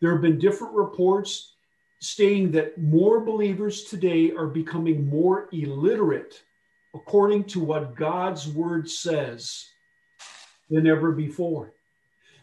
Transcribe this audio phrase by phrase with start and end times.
[0.00, 1.54] There have been different reports
[2.00, 6.42] stating that more believers today are becoming more illiterate
[6.94, 9.66] according to what God's word says
[10.70, 11.72] than ever before.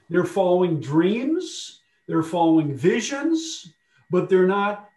[0.09, 3.73] They're following dreams, they're following visions,
[4.09, 4.89] but they're not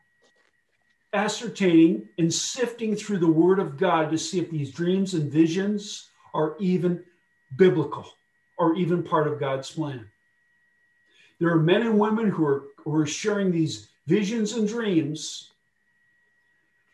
[1.13, 6.11] ascertaining and sifting through the word of God to see if these dreams and visions
[6.35, 7.03] are even
[7.57, 8.07] biblical
[8.59, 10.07] or even part of God's plan.
[11.39, 15.51] There are men and women who are, who are sharing these visions and dreams.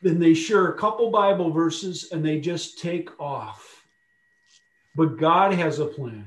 [0.02, 3.86] Then they share a couple Bible verses and they just take off.
[4.96, 6.26] But God has a plan,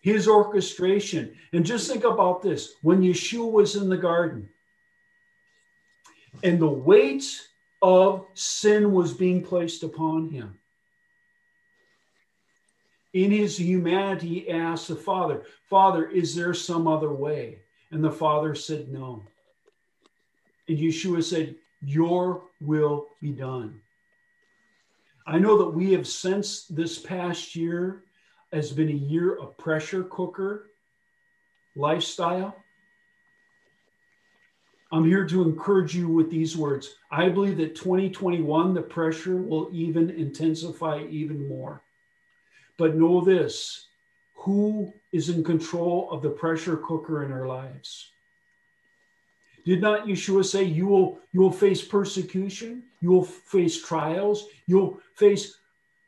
[0.00, 1.36] His orchestration.
[1.52, 4.48] And just think about this when Yeshua was in the garden
[6.42, 7.24] and the weight
[7.82, 10.58] of sin was being placed upon him
[13.12, 17.58] in his humanity, he asked the Father, Father, is there some other way?
[17.90, 19.22] And the Father said, No.
[20.68, 23.80] And Yeshua said, Your will be done.
[25.26, 28.04] I know that we have sensed this past year
[28.52, 30.70] has been a year of pressure cooker
[31.76, 32.56] lifestyle.
[34.90, 36.96] I'm here to encourage you with these words.
[37.10, 41.82] I believe that 2021, the pressure will even intensify even more.
[42.82, 43.86] But know this
[44.34, 48.10] who is in control of the pressure cooker in our lives?
[49.64, 54.98] Did not Yeshua say you will you will face persecution, you will face trials, you'll
[55.14, 55.58] face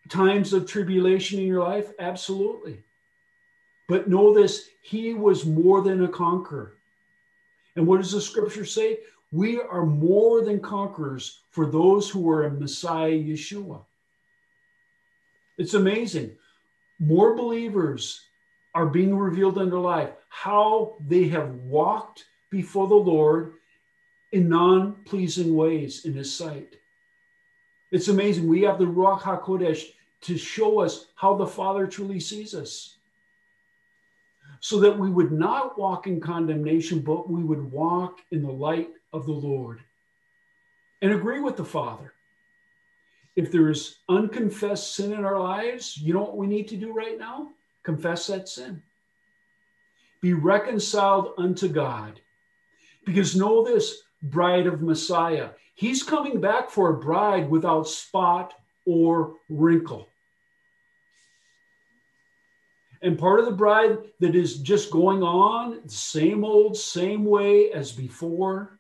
[0.08, 1.92] times of tribulation in your life?
[2.00, 2.82] Absolutely.
[3.86, 6.72] But know this, he was more than a conqueror.
[7.76, 8.98] And what does the scripture say?
[9.30, 13.84] We are more than conquerors for those who are in Messiah Yeshua.
[15.56, 16.36] It's amazing
[16.98, 18.20] more believers
[18.74, 23.54] are being revealed in their life, how they have walked before the Lord
[24.32, 26.76] in non pleasing ways in His sight.
[27.92, 28.48] It's amazing.
[28.48, 29.84] We have the Ruach HaKodesh
[30.22, 32.96] to show us how the Father truly sees us.
[34.60, 38.88] So that we would not walk in condemnation, but we would walk in the light
[39.12, 39.80] of the Lord
[41.02, 42.13] and agree with the Father.
[43.36, 47.18] If there's unconfessed sin in our lives, you know what we need to do right
[47.18, 47.48] now?
[47.82, 48.82] Confess that sin.
[50.22, 52.20] Be reconciled unto God.
[53.04, 58.54] Because know this, bride of Messiah, he's coming back for a bride without spot
[58.86, 60.08] or wrinkle.
[63.02, 67.70] And part of the bride that is just going on the same old, same way
[67.70, 68.78] as before,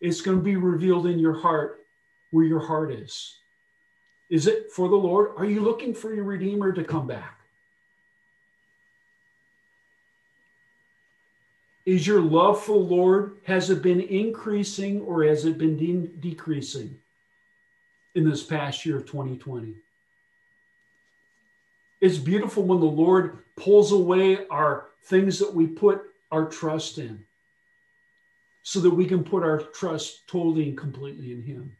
[0.00, 1.81] it's going to be revealed in your heart
[2.32, 3.38] where your heart is.
[4.28, 5.32] Is it for the Lord?
[5.36, 7.38] Are you looking for your Redeemer to come back?
[11.84, 16.08] Is your love for the Lord, has it been increasing or has it been de-
[16.30, 16.96] decreasing
[18.14, 19.74] in this past year of 2020?
[22.00, 27.24] It's beautiful when the Lord pulls away our things that we put our trust in
[28.62, 31.76] so that we can put our trust totally and completely in Him.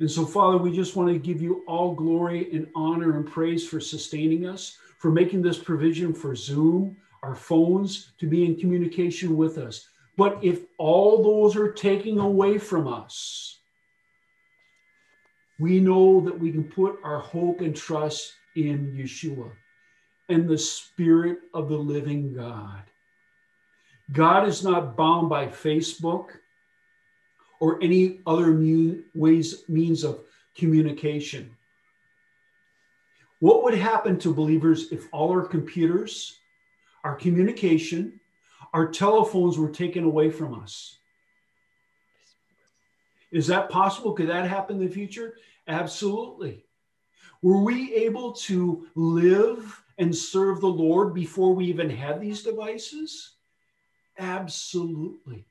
[0.00, 3.66] And so, Father, we just want to give you all glory and honor and praise
[3.66, 9.36] for sustaining us, for making this provision for Zoom, our phones, to be in communication
[9.36, 9.88] with us.
[10.16, 13.58] But if all those are taken away from us,
[15.58, 19.50] we know that we can put our hope and trust in Yeshua
[20.28, 22.82] and the Spirit of the living God.
[24.12, 26.30] God is not bound by Facebook
[27.60, 28.52] or any other
[29.14, 30.20] ways means of
[30.56, 31.50] communication.
[33.40, 36.38] What would happen to believers if all our computers,
[37.04, 38.20] our communication,
[38.72, 40.98] our telephones were taken away from us?
[43.30, 44.12] Is that possible?
[44.12, 45.36] Could that happen in the future?
[45.68, 46.64] Absolutely.
[47.42, 53.34] Were we able to live and serve the Lord before we even had these devices?
[54.18, 55.44] Absolutely.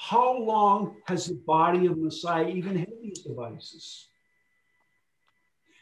[0.00, 4.06] How long has the body of Messiah even had these devices?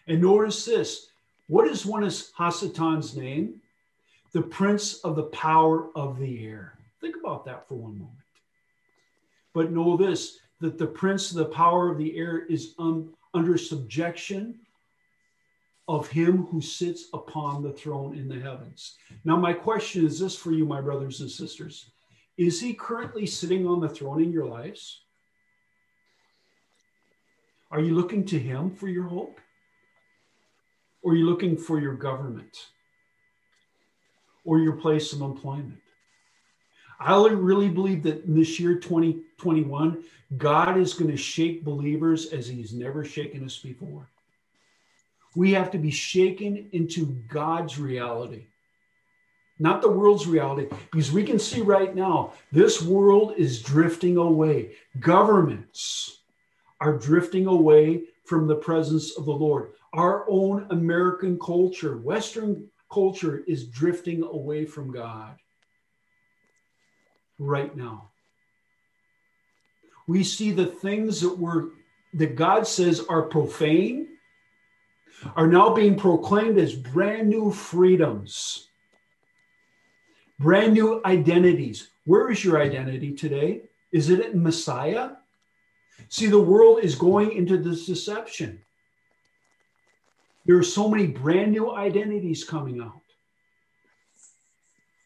[0.08, 1.10] And notice this
[1.48, 3.60] what is one of Hasatan's name?
[4.32, 6.78] The prince of the power of the air.
[7.00, 8.16] Think about that for one moment.
[9.52, 13.58] But know this that the prince of the power of the air is un, under
[13.58, 14.58] subjection
[15.88, 18.96] of him who sits upon the throne in the heavens.
[19.26, 21.90] Now, my question is this for you, my brothers and sisters
[22.36, 25.00] is he currently sitting on the throne in your lives?
[27.70, 29.40] Are you looking to him for your hope?
[31.02, 32.68] Or are you looking for your government?
[34.46, 35.80] or your place of employment.
[36.98, 40.02] I really believe that in this year 2021,
[40.38, 44.08] God is going to shake believers as He's never shaken us before.
[45.34, 48.46] We have to be shaken into God's reality,
[49.58, 54.72] not the world's reality, because we can see right now this world is drifting away.
[55.00, 56.20] Governments
[56.80, 59.72] are drifting away from the presence of the Lord.
[59.92, 65.36] Our own American culture, Western culture, is drifting away from God
[67.38, 68.10] right now.
[70.06, 71.70] We see the things that were
[72.14, 74.08] that God says are profane
[75.34, 78.68] are now being proclaimed as brand new freedoms,
[80.38, 81.88] brand new identities.
[82.04, 83.62] Where is your identity today?
[83.92, 85.10] Is it in Messiah?
[86.08, 88.60] See, the world is going into this deception.
[90.44, 93.00] There are so many brand new identities coming out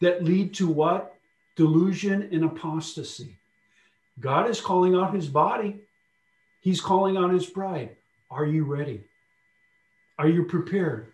[0.01, 1.15] that lead to what?
[1.55, 3.37] Delusion and apostasy.
[4.19, 5.81] God is calling out his body,
[6.59, 7.95] he's calling out his bride.
[8.29, 9.03] Are you ready?
[10.17, 11.11] Are you prepared?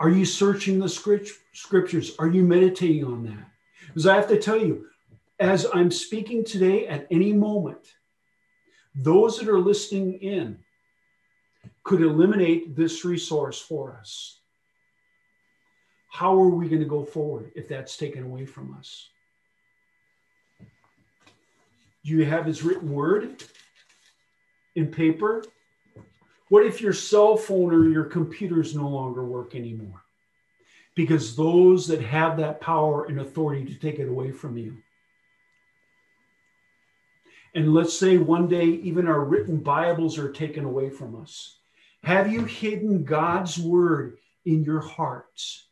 [0.00, 2.14] Are you searching the scriptures?
[2.18, 3.50] Are you meditating on that?
[3.86, 4.86] Because I have to tell you,
[5.40, 7.94] as I'm speaking today, at any moment,
[8.94, 10.58] those that are listening in
[11.82, 14.40] could eliminate this resource for us.
[16.10, 19.08] How are we going to go forward if that's taken away from us?
[22.04, 23.44] Do you have his written word
[24.74, 25.44] in paper?
[26.48, 30.02] What if your cell phone or your computers no longer work anymore?
[30.94, 34.76] Because those that have that power and authority to take it away from you.
[37.54, 41.56] And let's say one day even our written Bibles are taken away from us.
[42.02, 45.66] Have you hidden God's word in your hearts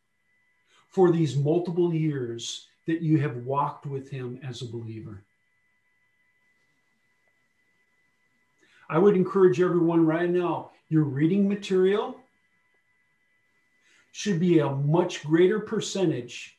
[0.89, 5.23] for these multiple years that you have walked with Him as a believer?
[8.89, 12.21] I would encourage everyone right now your reading material
[14.13, 16.57] should be a much greater percentage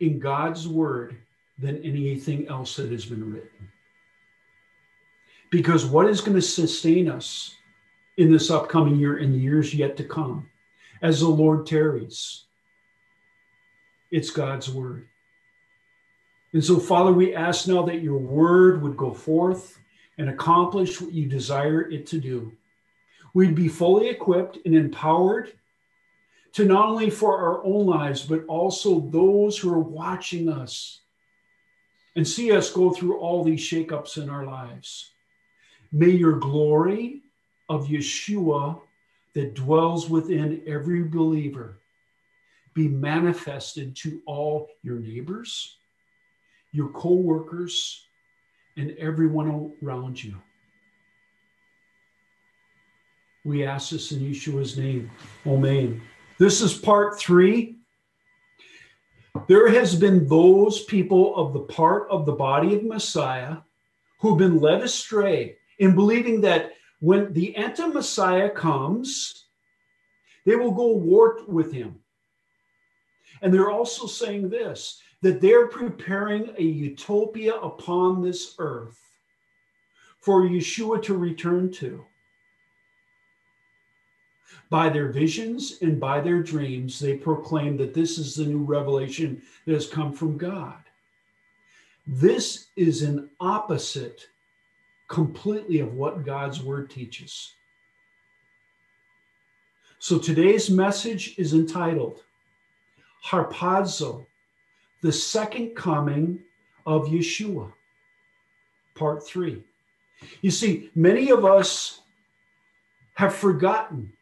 [0.00, 1.16] in God's word
[1.58, 3.68] than anything else that has been written.
[5.50, 7.56] Because what is going to sustain us
[8.16, 10.48] in this upcoming year and the years yet to come
[11.02, 12.44] as the Lord tarries?
[14.12, 15.08] It's God's word.
[16.52, 19.79] And so, Father, we ask now that your word would go forth
[20.20, 22.52] and accomplish what you desire it to do.
[23.32, 25.54] We'd be fully equipped and empowered
[26.52, 31.00] to not only for our own lives, but also those who are watching us
[32.16, 35.10] and see us go through all these shakeups in our lives.
[35.90, 37.22] May your glory
[37.70, 38.78] of Yeshua
[39.34, 41.78] that dwells within every believer
[42.74, 45.78] be manifested to all your neighbors,
[46.72, 48.04] your co workers,
[48.76, 50.34] and everyone around you.
[53.44, 55.10] We ask this in Yeshua's name.
[55.46, 56.02] Amen.
[56.38, 57.76] This is part three.
[59.46, 63.58] There has been those people of the part of the body of Messiah
[64.18, 69.46] who've been led astray in believing that when the anti-Messiah comes,
[70.44, 72.00] they will go war with him.
[73.40, 78.98] And they're also saying this that they're preparing a utopia upon this earth
[80.18, 82.04] for Yeshua to return to.
[84.68, 89.42] By their visions and by their dreams, they proclaim that this is the new revelation
[89.66, 90.78] that has come from God.
[92.06, 94.28] This is an opposite
[95.08, 97.54] completely of what God's word teaches.
[99.98, 102.22] So today's message is entitled
[103.26, 104.24] Harpazo,
[105.02, 106.40] the second coming
[106.86, 107.72] of Yeshua,
[108.94, 109.62] part three.
[110.42, 112.00] You see, many of us
[113.14, 114.12] have forgotten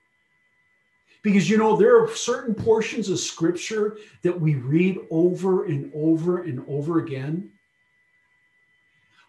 [1.23, 6.43] because you know there are certain portions of scripture that we read over and over
[6.43, 7.51] and over again.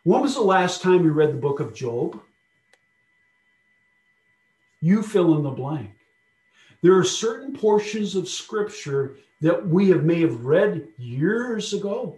[0.03, 2.21] When was the last time you read the book of Job?
[4.81, 5.91] You fill in the blank.
[6.81, 12.15] There are certain portions of scripture that we have may have read years ago.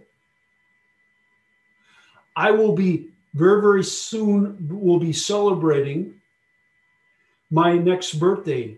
[2.34, 6.14] I will be very, very soon will be celebrating
[7.50, 8.76] my next birthday.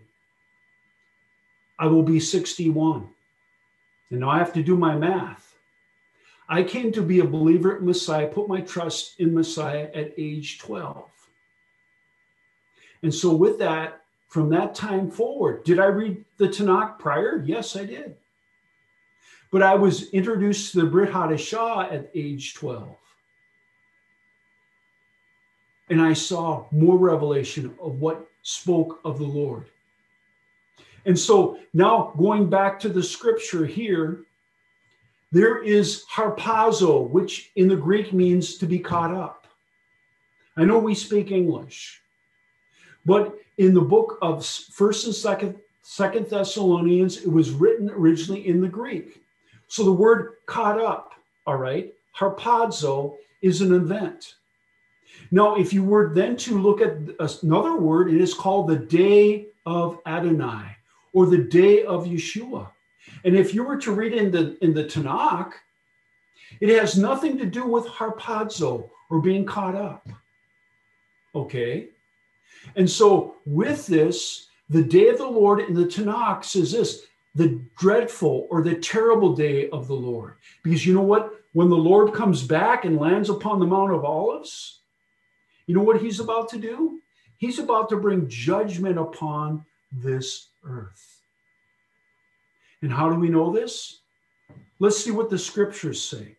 [1.79, 3.09] I will be 61.
[4.11, 5.55] And now I have to do my math.
[6.47, 10.59] I came to be a believer in Messiah, put my trust in Messiah at age
[10.59, 11.09] 12.
[13.01, 17.43] And so, with that, from that time forward, did I read the Tanakh prior?
[17.45, 18.15] Yes, I did.
[19.51, 22.95] But I was introduced to the Brit Hadashah at age 12.
[25.89, 29.69] And I saw more revelation of what spoke of the Lord.
[31.05, 34.25] And so now going back to the scripture here,
[35.31, 39.47] there is harpazo, which in the Greek means to be caught up.
[40.57, 42.01] I know we speak English,
[43.05, 48.59] but in the book of First and Second Second Thessalonians, it was written originally in
[48.59, 49.21] the Greek.
[49.75, 51.15] So the word caught up,
[51.45, 54.35] all right, harpazo is an event.
[55.31, 56.95] Now, if you were then to look at
[57.43, 60.77] another word, it is called the day of Adonai
[61.11, 62.69] or the day of Yeshua.
[63.25, 65.51] And if you were to read in the in the Tanakh,
[66.61, 70.07] it has nothing to do with harpazo or being caught up.
[71.35, 71.89] Okay.
[72.77, 77.59] And so with this, the day of the Lord in the Tanakh says this the
[77.77, 80.35] dreadful or the terrible day of the Lord.
[80.63, 81.33] Because you know what?
[81.53, 84.79] When the Lord comes back and lands upon the Mount of Olives,
[85.67, 86.99] you know what he's about to do?
[87.37, 91.21] He's about to bring judgment upon this earth.
[92.81, 93.99] And how do we know this?
[94.79, 96.35] Let's see what the scriptures say.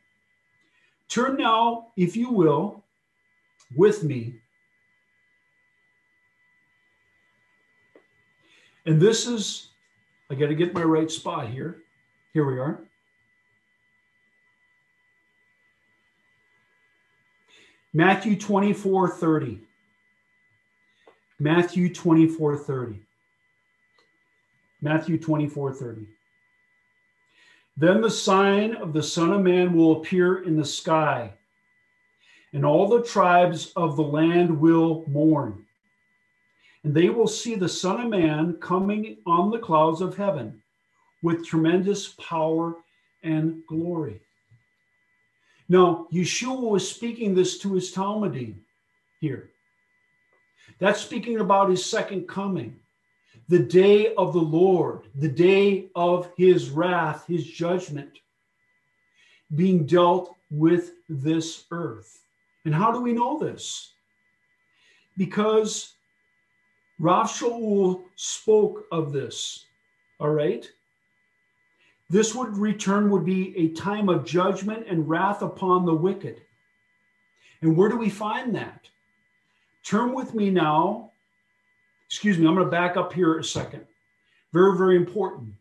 [1.09, 2.83] Turn now, if you will,
[3.75, 4.35] with me.
[8.85, 9.69] And this is,
[10.31, 11.83] I got to get my right spot here.
[12.33, 12.81] Here we are.
[17.93, 19.61] Matthew 24 30.
[21.39, 23.03] Matthew 24 30.
[24.81, 26.07] Matthew 24 30.
[27.77, 31.33] Then the sign of the Son of Man will appear in the sky,
[32.53, 35.66] and all the tribes of the land will mourn.
[36.87, 40.63] And they will see the Son of Man coming on the clouds of heaven
[41.21, 42.77] with tremendous power
[43.25, 44.21] and glory.
[45.69, 48.59] Now, Yeshua was speaking this to his talmidim
[49.21, 49.51] here.
[50.79, 52.79] That's speaking about his second coming
[53.49, 58.21] the day of the Lord, the day of his wrath, his judgment
[59.57, 62.21] being dealt with this earth.
[62.65, 63.91] And how do we know this?
[65.17, 65.96] Because
[66.99, 69.67] Rav Shaul spoke of this,
[70.19, 70.71] all right?
[72.09, 76.41] This would return would be a time of judgment and wrath upon the wicked.
[77.61, 78.89] And where do we find that?
[79.83, 81.11] Turn with me now
[82.07, 83.85] excuse me, I'm going to back up here a second.
[84.53, 85.53] Very, very important.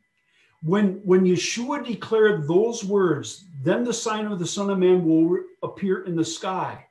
[0.64, 5.40] When, when Yeshua declared those words, then the sign of the Son of Man will
[5.64, 6.85] appear in the sky.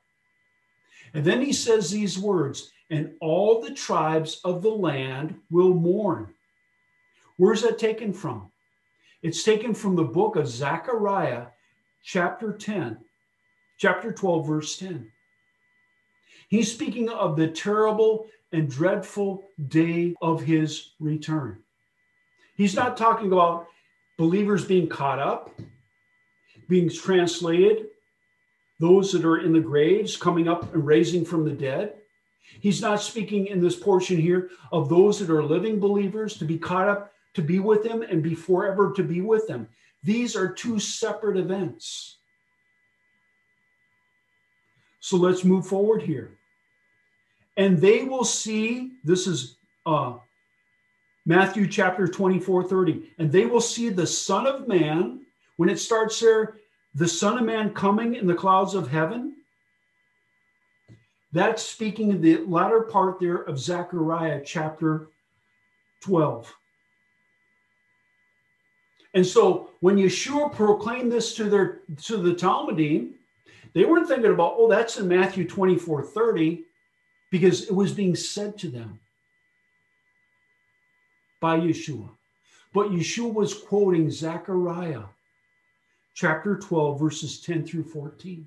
[1.14, 6.35] And then he says these words, and all the tribes of the land will mourn.
[7.37, 8.50] Where's that taken from?
[9.23, 11.47] It's taken from the book of Zechariah,
[12.02, 12.99] chapter 10,
[13.78, 15.11] chapter 12, verse 10.
[16.49, 21.61] He's speaking of the terrible and dreadful day of his return.
[22.56, 23.66] He's not talking about
[24.18, 25.59] believers being caught up,
[26.68, 27.87] being translated,
[28.85, 31.95] those that are in the graves coming up and raising from the dead.
[32.61, 36.59] He's not speaking in this portion here of those that are living believers to be
[36.59, 39.69] caught up to be with him and be forever to be with them.
[40.03, 42.19] These are two separate events.
[45.00, 46.38] So let's move forward here
[47.57, 50.14] and they will see this is uh,
[51.26, 53.11] Matthew chapter 24 30.
[53.19, 55.21] And they will see the Son of Man,
[55.57, 56.57] when it starts there,
[56.95, 59.37] the Son of Man coming in the clouds of heaven.
[61.33, 65.09] That's speaking of the latter part there of Zechariah chapter
[66.03, 66.55] 12.
[69.15, 73.13] And so when Yeshua proclaimed this to their to the talmidim,
[73.73, 76.65] they weren't thinking about, oh, that's in Matthew 24 30
[77.31, 79.01] because it was being said to them
[81.41, 82.09] by Yeshua.
[82.73, 85.05] But Yeshua was quoting Zechariah
[86.14, 88.47] chapter 12, verses 10 through 14.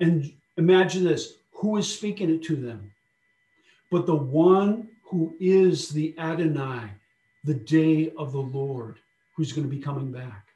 [0.00, 2.92] And imagine this who is speaking it to them?
[3.90, 6.90] But the one who is the Adonai,
[7.44, 8.98] the day of the Lord,
[9.36, 10.48] who's going to be coming back.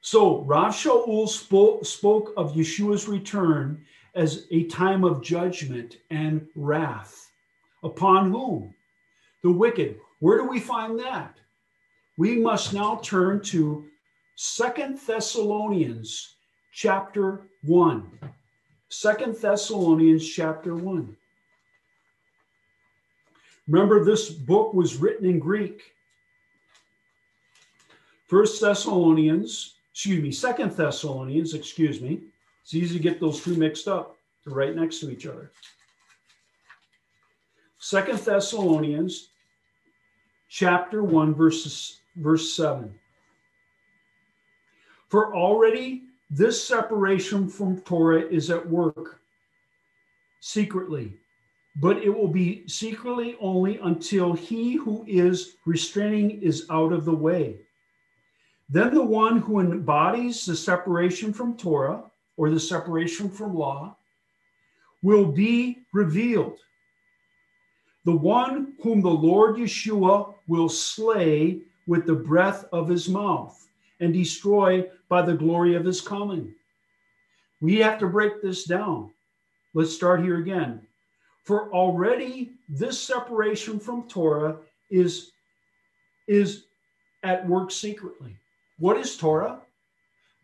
[0.00, 7.30] So Rav Shaul spoke, spoke of Yeshua's return as a time of judgment and wrath.
[7.82, 8.74] Upon whom?
[9.42, 9.98] The wicked.
[10.20, 11.38] Where do we find that?
[12.18, 13.84] We must now turn to
[14.34, 16.34] Second Thessalonians
[16.72, 18.18] chapter 1.
[18.88, 21.16] Second Thessalonians chapter 1.
[23.68, 25.92] Remember, this book was written in Greek.
[28.26, 32.22] First Thessalonians, excuse me, Second Thessalonians, excuse me.
[32.64, 34.16] It's easy to get those two mixed up.
[34.44, 35.52] They're right next to each other.
[37.78, 39.28] Second Thessalonians
[40.48, 42.92] chapter 1, verses, verse 7.
[45.08, 49.20] For already this separation from Torah is at work
[50.40, 51.14] secretly,
[51.80, 57.14] but it will be secretly only until he who is restraining is out of the
[57.14, 57.56] way.
[58.68, 62.02] Then the one who embodies the separation from Torah
[62.36, 63.96] or the separation from law
[65.02, 66.58] will be revealed.
[68.04, 73.66] The one whom the Lord Yeshua will slay with the breath of his mouth
[73.98, 76.54] and destroy by the glory of his coming.
[77.60, 79.10] We have to break this down.
[79.74, 80.82] Let's start here again.
[81.44, 84.58] For already this separation from Torah
[84.90, 85.32] is,
[86.28, 86.66] is
[87.22, 88.36] at work secretly.
[88.78, 89.60] What is Torah?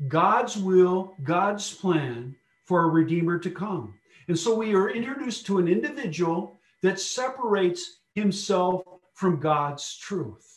[0.09, 2.35] God's will, God's plan
[2.65, 3.95] for a Redeemer to come.
[4.29, 8.83] And so we are introduced to an individual that separates himself
[9.13, 10.54] from God's truth.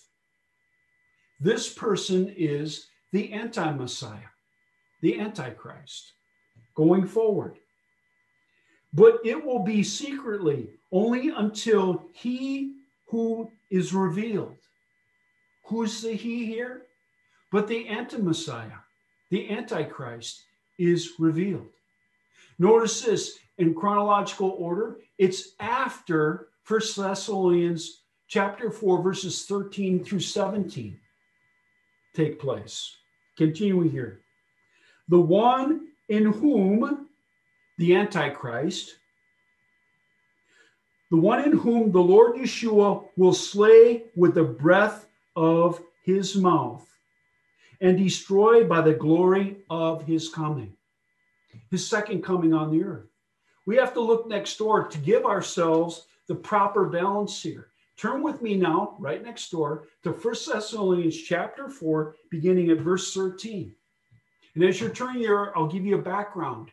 [1.39, 4.31] This person is the anti Messiah,
[5.01, 6.13] the Antichrist,
[6.75, 7.57] going forward.
[8.93, 12.73] But it will be secretly only until he
[13.07, 14.57] who is revealed.
[15.65, 16.83] Who's the he here?
[17.51, 18.79] But the anti Messiah,
[19.29, 20.41] the Antichrist,
[20.79, 21.67] is revealed.
[22.57, 30.99] Notice this in chronological order, it's after First Thessalonians chapter 4, verses 13 through 17
[32.17, 32.97] take place.
[33.37, 34.21] Continuing here.
[35.07, 37.07] The one in whom
[37.77, 38.95] the Antichrist,
[41.11, 45.05] the one in whom the Lord Yeshua will slay with the breath
[45.35, 46.85] of his mouth
[47.79, 50.73] and destroy by the glory of his coming,
[51.69, 53.05] his second coming on the earth.
[53.67, 57.67] We have to look next door to give ourselves the proper balance here.
[57.97, 63.11] Turn with me now, right next door, to First Thessalonians chapter 4, beginning at verse
[63.11, 63.73] 13.
[64.53, 66.69] And as you're turning here, I'll give you a background.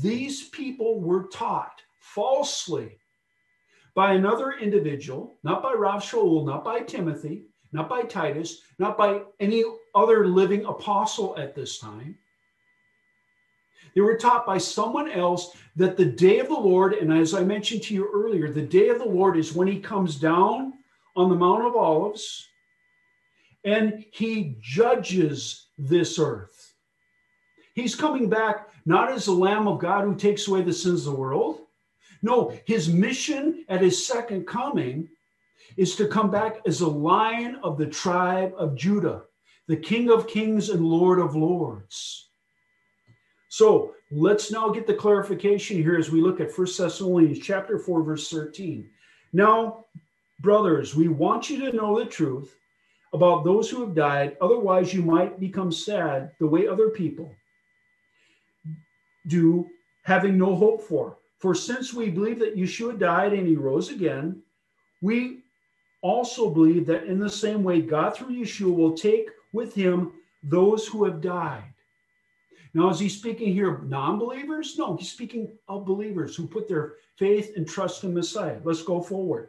[0.00, 2.98] These people were taught falsely
[3.94, 9.22] by another individual, not by Rav Shaul, not by Timothy, not by Titus, not by
[9.40, 9.62] any
[9.94, 12.16] other living apostle at this time.
[13.94, 17.42] They were taught by someone else that the day of the Lord, and as I
[17.42, 20.74] mentioned to you earlier, the day of the Lord is when he comes down
[21.16, 22.48] on the Mount of Olives
[23.64, 26.74] and he judges this earth.
[27.74, 31.12] He's coming back not as the Lamb of God who takes away the sins of
[31.12, 31.60] the world.
[32.22, 35.08] No, his mission at his second coming
[35.76, 39.22] is to come back as a lion of the tribe of Judah,
[39.66, 42.29] the King of kings and Lord of lords.
[43.50, 48.04] So let's now get the clarification here as we look at First Thessalonians chapter 4,
[48.04, 48.88] verse 13.
[49.32, 49.86] Now,
[50.38, 52.56] brothers, we want you to know the truth
[53.12, 57.34] about those who have died, otherwise, you might become sad the way other people
[59.26, 59.68] do,
[60.04, 61.18] having no hope for.
[61.40, 64.40] For since we believe that Yeshua died and he rose again,
[65.02, 65.40] we
[66.02, 70.12] also believe that in the same way, God through Yeshua will take with him
[70.44, 71.69] those who have died.
[72.72, 74.78] Now, is he speaking here of non believers?
[74.78, 78.58] No, he's speaking of believers who put their faith and trust in Messiah.
[78.62, 79.48] Let's go forward.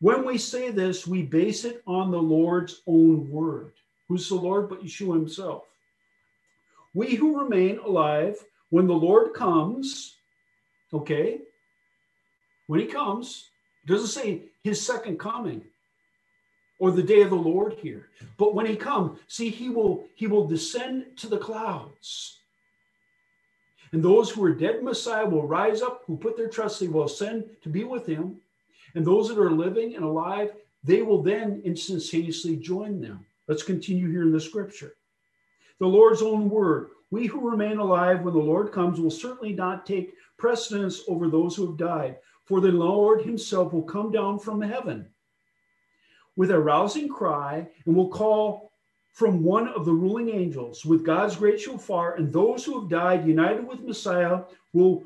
[0.00, 3.72] When we say this, we base it on the Lord's own word.
[4.08, 5.64] Who's the Lord but Yeshua himself?
[6.94, 8.36] We who remain alive
[8.70, 10.14] when the Lord comes,
[10.92, 11.40] okay,
[12.68, 13.48] when he comes,
[13.86, 15.64] doesn't say his second coming
[16.78, 18.08] or the day of the Lord here.
[18.36, 22.38] But when he comes, see, he will he will descend to the clouds.
[23.92, 27.04] And those who are dead Messiah will rise up, who put their trust, they will
[27.04, 28.36] ascend to be with him.
[28.94, 33.24] And those that are living and alive, they will then instantaneously join them.
[33.48, 34.94] Let's continue here in the scripture.
[35.78, 36.90] The Lord's own word.
[37.10, 41.54] We who remain alive when the Lord comes will certainly not take precedence over those
[41.54, 45.08] who have died, for the Lord himself will come down from heaven
[46.36, 48.70] with a rousing cry and will call
[49.12, 53.26] from one of the ruling angels with God's great shofar, and those who have died
[53.26, 54.42] united with Messiah
[54.74, 55.04] will,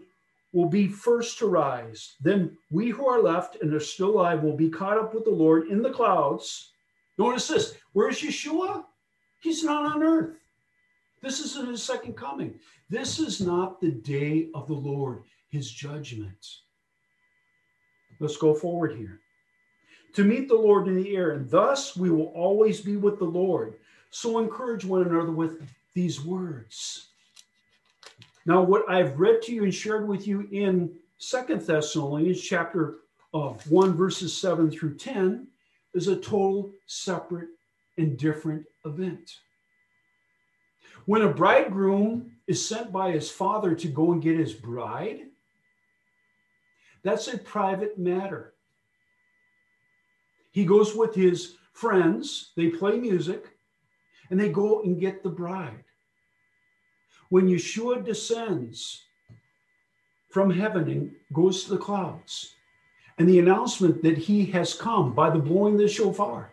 [0.52, 2.16] will be first to rise.
[2.20, 5.30] Then we who are left and are still alive will be caught up with the
[5.30, 6.72] Lord in the clouds.
[7.18, 8.84] Notice this where's Yeshua?
[9.40, 10.36] He's not on earth.
[11.22, 12.58] This isn't his second coming.
[12.88, 16.46] This is not the day of the Lord, his judgment.
[18.18, 19.20] Let's go forward here
[20.14, 23.24] to meet the Lord in the air, and thus we will always be with the
[23.24, 23.74] Lord.
[24.10, 25.62] So encourage one another with
[25.94, 27.08] these words.
[28.46, 32.96] Now, what I've read to you and shared with you in Second Thessalonians chapter
[33.34, 35.46] uh, 1, verses 7 through 10
[35.94, 37.48] is a total separate
[37.98, 39.36] and different event.
[41.06, 45.20] When a bridegroom is sent by his father to go and get his bride,
[47.02, 48.54] that's a private matter.
[50.52, 53.48] He goes with his friends, they play music,
[54.30, 55.84] and they go and get the bride.
[57.28, 59.02] When Yeshua descends
[60.28, 62.54] from heaven and goes to the clouds,
[63.18, 66.52] and the announcement that he has come by the blowing of the shofar,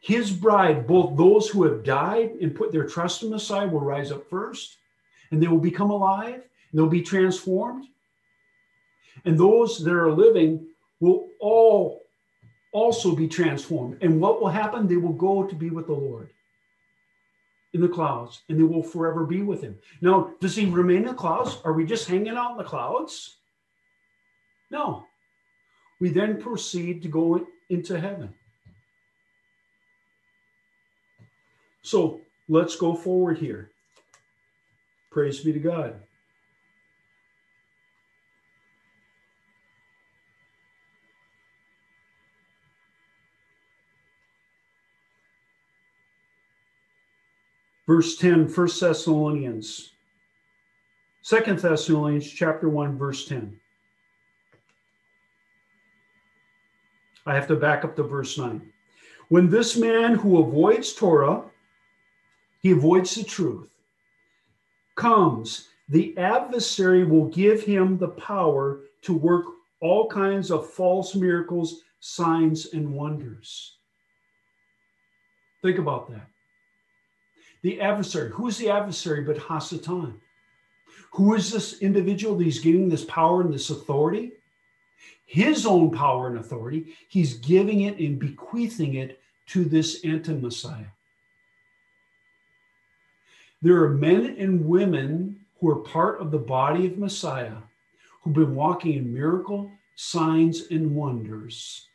[0.00, 3.80] his bride, both those who have died and put their trust in the Messiah, will
[3.80, 4.78] rise up first,
[5.30, 7.86] and they will become alive, and they'll be transformed.
[9.24, 10.66] And those that are living
[11.00, 12.05] will all
[12.76, 13.96] also be transformed.
[14.02, 14.86] And what will happen?
[14.86, 16.28] They will go to be with the Lord
[17.72, 19.78] in the clouds, and they will forever be with him.
[20.02, 21.58] Now, does he remain in the clouds?
[21.64, 23.36] Are we just hanging out in the clouds?
[24.70, 25.06] No.
[26.00, 28.34] We then proceed to go into heaven.
[31.82, 33.70] So let's go forward here.
[35.10, 35.94] Praise be to God.
[47.86, 49.90] Verse 10, 1 Thessalonians.
[51.24, 53.58] 2 Thessalonians chapter 1, verse 10.
[57.26, 58.72] I have to back up to verse 9.
[59.28, 61.42] When this man who avoids Torah
[62.66, 63.76] he avoids the truth,
[64.96, 69.44] comes, the adversary will give him the power to work
[69.80, 73.76] all kinds of false miracles, signs, and wonders.
[75.62, 76.28] Think about that.
[77.66, 80.14] The adversary, who's the adversary but Hasatan?
[81.14, 84.34] Who is this individual that he's giving this power and this authority?
[85.24, 86.94] His own power and authority.
[87.08, 90.92] He's giving it and bequeathing it to this anti Messiah.
[93.62, 97.56] There are men and women who are part of the body of Messiah
[98.22, 101.88] who've been walking in miracle, signs, and wonders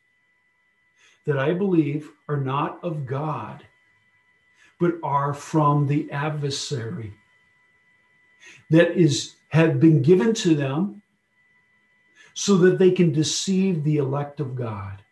[1.26, 3.66] that I believe are not of God,
[4.82, 7.14] but are from the adversary
[8.72, 11.04] that is have been given to them
[12.34, 15.04] so that they can deceive the elect of God.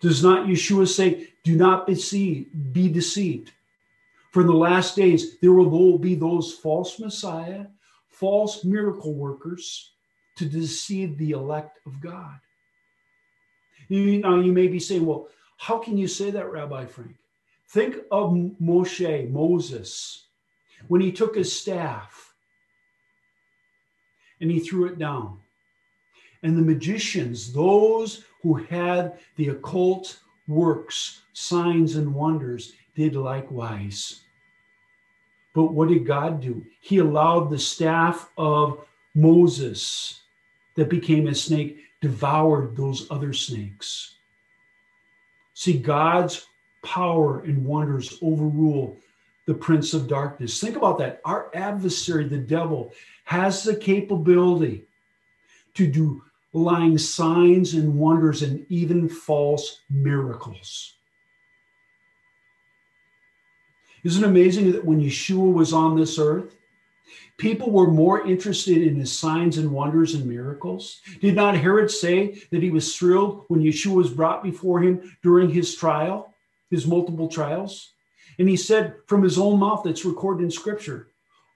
[0.00, 3.52] Does not Yeshua say, do not be deceived, be deceived?
[4.32, 7.66] For in the last days, there will be those false Messiah,
[8.08, 9.90] false miracle workers
[10.36, 12.38] to deceive the elect of God.
[13.88, 15.28] Know, you may be saying, well,
[15.58, 17.16] how can you say that, Rabbi Frank?
[17.68, 20.26] Think of Moshe, Moses,
[20.88, 22.34] when he took his staff
[24.40, 25.38] and he threw it down.
[26.42, 34.22] And the magicians, those who had the occult works, signs, and wonders, did likewise.
[35.54, 36.64] But what did God do?
[36.80, 40.20] He allowed the staff of Moses
[40.76, 44.16] that became a snake devoured those other snakes.
[45.54, 46.46] See, God's
[46.86, 48.96] power and wonders overrule
[49.46, 50.60] the prince of darkness.
[50.60, 51.20] Think about that.
[51.24, 52.92] Our adversary, the devil,
[53.24, 54.84] has the capability
[55.74, 56.22] to do
[56.52, 60.94] lying signs and wonders and even false miracles.
[64.04, 66.56] Isn't it amazing that when Yeshua was on this earth,
[67.36, 71.00] people were more interested in his signs and wonders and miracles?
[71.20, 75.50] Did not Herod say that he was thrilled when Yeshua was brought before him during
[75.50, 76.32] his trial,
[76.70, 77.92] his multiple trials?
[78.38, 81.08] And he said from his own mouth, that's recorded in scripture,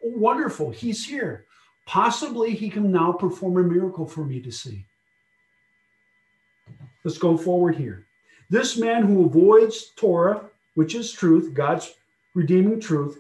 [0.05, 1.47] oh, wonderful, he's here.
[1.87, 4.87] Possibly he can now perform a miracle for me to see.
[7.05, 8.07] Let's go forward here.
[8.51, 10.43] This man who avoids Torah,
[10.75, 11.93] which is truth, God's
[12.35, 13.19] redeeming truth,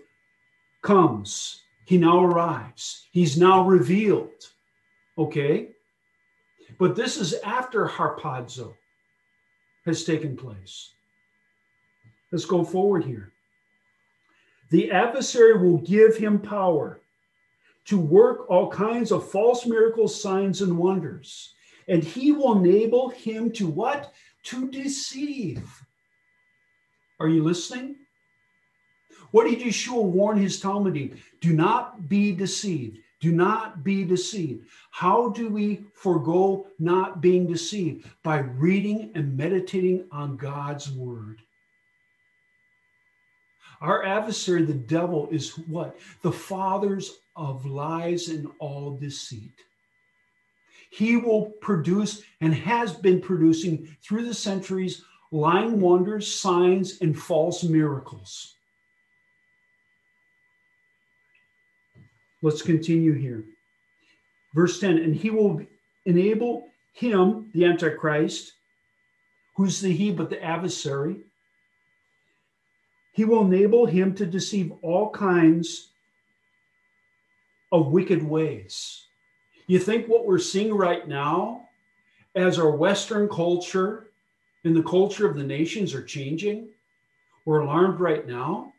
[0.82, 1.62] comes.
[1.86, 3.06] He now arrives.
[3.10, 4.30] He's now revealed.
[5.18, 5.70] Okay?
[6.78, 8.74] But this is after harpazo
[9.84, 10.92] has taken place.
[12.32, 13.32] Let's go forward here.
[14.70, 17.00] The adversary will give him power
[17.86, 21.54] to work all kinds of false miracles, signs, and wonders.
[21.88, 24.12] And he will enable him to what?
[24.44, 25.62] To deceive.
[27.18, 27.96] Are you listening?
[29.32, 31.18] What did Yeshua warn his talmidim?
[31.40, 32.98] Do not be deceived.
[33.20, 34.66] Do not be deceived.
[34.90, 38.08] How do we forego not being deceived?
[38.22, 41.42] By reading and meditating on God's word.
[43.80, 45.98] Our adversary, the devil, is what?
[46.22, 49.54] The fathers of lies and all deceit.
[50.90, 57.62] He will produce and has been producing through the centuries lying wonders, signs, and false
[57.62, 58.54] miracles.
[62.42, 63.44] Let's continue here.
[64.54, 65.64] Verse 10 And he will
[66.06, 68.52] enable him, the Antichrist,
[69.56, 71.18] who's the he but the adversary,
[73.12, 75.88] he will enable him to deceive all kinds
[77.72, 79.06] of wicked ways.
[79.66, 81.68] You think what we're seeing right now
[82.34, 84.08] as our Western culture
[84.64, 86.68] and the culture of the nations are changing?
[87.44, 88.72] We're alarmed right now.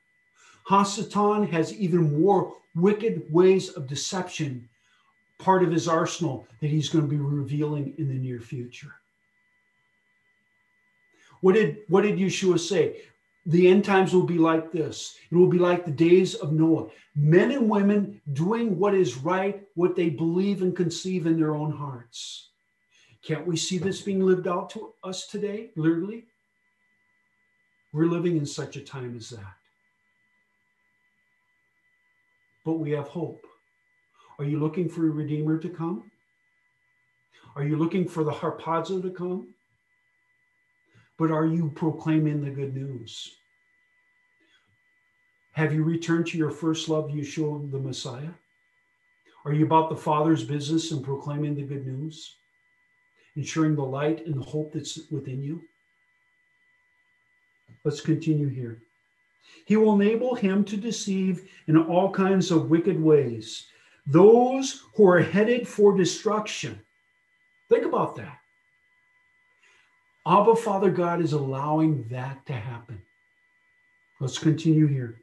[0.70, 4.70] Hasatan has even more wicked ways of deception,
[5.40, 8.94] part of his arsenal that he's going to be revealing in the near future.
[11.42, 13.02] What did, what did Yeshua say?
[13.46, 15.16] The end times will be like this.
[15.32, 16.90] It will be like the days of Noah.
[17.16, 21.72] Men and women doing what is right, what they believe and conceive in their own
[21.72, 22.50] hearts.
[23.24, 26.26] Can't we see this being lived out to us today, literally?
[27.94, 29.54] We're living in such a time as that.
[32.64, 33.46] But we have hope.
[34.40, 36.12] Are you looking for a Redeemer to come?
[37.56, 39.54] Are you looking for the harpazo to come?
[41.22, 43.36] But are you proclaiming the good news?
[45.52, 48.32] Have you returned to your first love, Yeshua the Messiah?
[49.46, 52.38] Are you about the Father's business and proclaiming the good news?
[53.36, 55.62] Ensuring the light and the hope that's within you?
[57.84, 58.82] Let's continue here.
[59.68, 63.68] He will enable him to deceive in all kinds of wicked ways
[64.08, 66.82] those who are headed for destruction.
[67.70, 68.41] Think about that.
[70.26, 73.02] Abba, Father God, is allowing that to happen.
[74.20, 75.20] Let's continue here.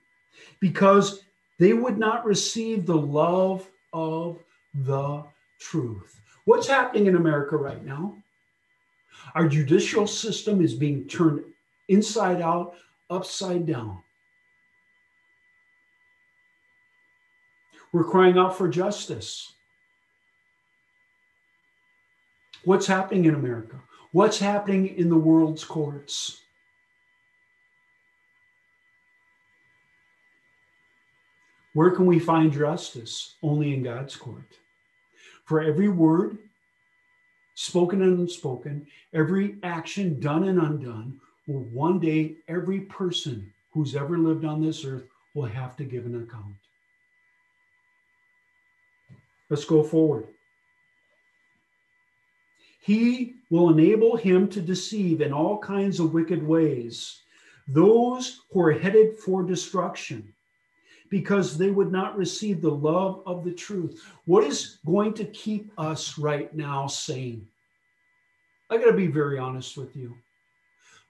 [0.61, 1.23] Because
[1.59, 4.39] they would not receive the love of
[4.75, 5.25] the
[5.61, 6.21] truth.
[6.45, 8.17] What's happening in America right now?
[9.35, 11.45] Our judicial system is being turned
[11.89, 12.75] inside out,
[13.11, 14.03] upside down.
[17.93, 19.53] We're crying out for justice.
[22.65, 23.81] What's happening in America?
[24.13, 26.41] What's happening in the world's courts?
[31.75, 33.35] Where can we find justice?
[33.43, 34.59] Only in God's court.
[35.45, 36.39] For every word,
[37.55, 44.19] spoken and unspoken, every action done and undone, will one day every person who's ever
[44.19, 46.55] lived on this earth will have to give an account.
[49.51, 50.27] Let's go forward.
[52.79, 57.23] He will enable him to deceive in all kinds of wicked ways
[57.69, 60.33] those who are headed for destruction
[61.11, 64.03] because they would not receive the love of the truth.
[64.25, 67.47] What is going to keep us right now sane?
[68.71, 70.15] I got to be very honest with you.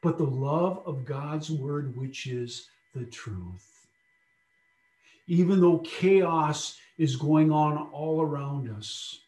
[0.00, 3.86] But the love of God's word, which is the truth.
[5.26, 9.20] Even though chaos is going on all around us,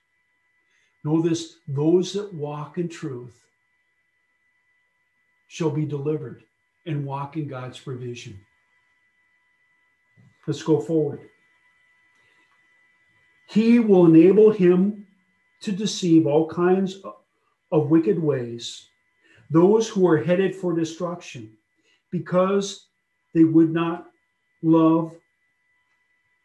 [1.04, 3.44] Know this those that walk in truth
[5.48, 6.44] shall be delivered
[6.86, 8.38] and walk in God's provision.
[10.46, 11.20] Let's go forward.
[13.48, 15.06] He will enable him
[15.62, 16.98] to deceive all kinds
[17.72, 18.88] of wicked ways,
[19.50, 21.56] those who are headed for destruction,
[22.10, 22.86] because
[23.34, 24.06] they would not
[24.62, 25.14] love,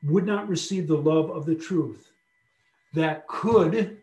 [0.04, 2.12] would not receive the love of the truth
[2.94, 3.98] that could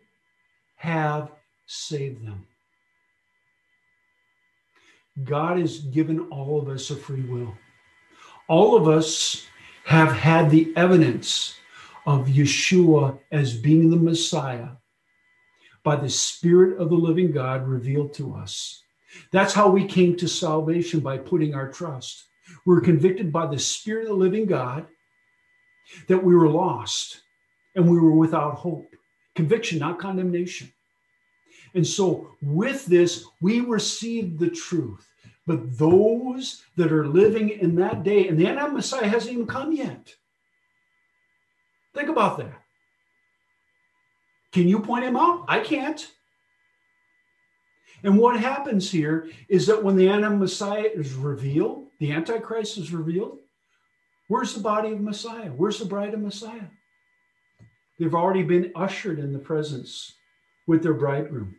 [0.83, 1.31] have
[1.65, 2.45] saved them.
[5.23, 7.55] God has given all of us a free will.
[8.49, 9.47] All of us
[9.85, 11.55] have had the evidence
[12.05, 14.71] of Yeshua as being the Messiah
[15.85, 18.83] by the Spirit of the living God revealed to us.
[19.31, 22.25] That's how we came to salvation by putting our trust.
[22.67, 24.89] We were convicted by the Spirit of the living God
[26.09, 27.21] that we were lost
[27.77, 28.89] and we were without hope.
[29.35, 30.72] Conviction, not condemnation.
[31.75, 35.09] And so, with this, we receive the truth.
[35.47, 39.73] But those that are living in that day, and the anti Messiah hasn't even come
[39.73, 40.15] yet.
[41.95, 42.63] Think about that.
[44.53, 45.45] Can you point him out?
[45.49, 46.07] I can't.
[48.05, 52.93] And what happens here is that when the anti Messiah is revealed, the Antichrist is
[52.93, 53.39] revealed,
[54.27, 55.51] where's the body of Messiah?
[55.51, 56.67] Where's the bride of Messiah?
[57.99, 60.15] They've already been ushered in the presence
[60.67, 61.55] with their bridegroom.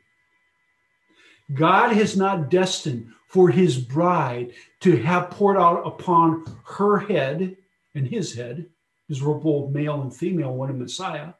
[1.53, 4.51] God has not destined for his bride
[4.81, 7.57] to have poured out upon her head
[7.95, 8.67] and his head,
[9.07, 11.33] his are both male and female, one in Messiah,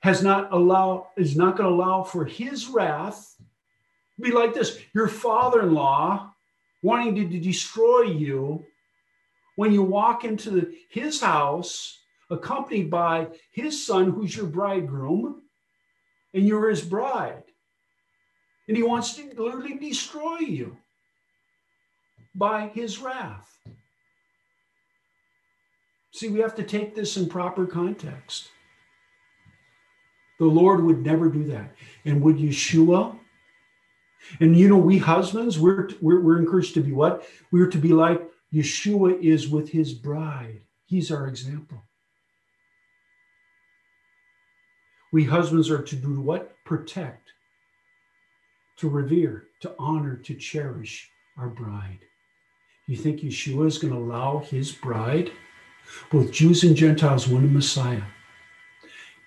[0.00, 3.36] has not allow is not going to allow for his wrath
[4.20, 4.78] be like this.
[4.94, 6.32] Your father-in-law
[6.82, 8.64] wanting to destroy you
[9.56, 11.98] when you walk into the, his house
[12.30, 15.42] accompanied by his son, who's your bridegroom,
[16.34, 17.42] and you're his bride.
[18.68, 20.76] And he wants to literally destroy you
[22.34, 23.56] by his wrath.
[26.12, 28.48] See, we have to take this in proper context.
[30.38, 31.74] The Lord would never do that.
[32.04, 33.16] And would Yeshua?
[34.40, 37.26] And you know, we husbands, we're, we're, we're encouraged to be what?
[37.52, 40.62] We're to be like Yeshua is with his bride.
[40.86, 41.82] He's our example.
[45.12, 46.54] We husbands are to do what?
[46.64, 47.32] Protect,
[48.76, 52.00] to revere, to honor, to cherish our bride.
[52.86, 55.30] You think Yeshua is going to allow his bride,
[56.10, 58.02] both Jews and Gentiles, one Messiah,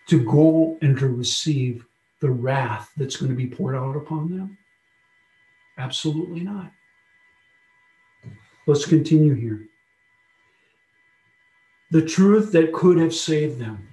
[0.07, 1.85] to go and to receive
[2.19, 4.57] the wrath that's going to be poured out upon them?
[5.77, 6.71] Absolutely not.
[8.67, 9.65] Let's continue here.
[11.91, 13.88] The truth that could have saved them.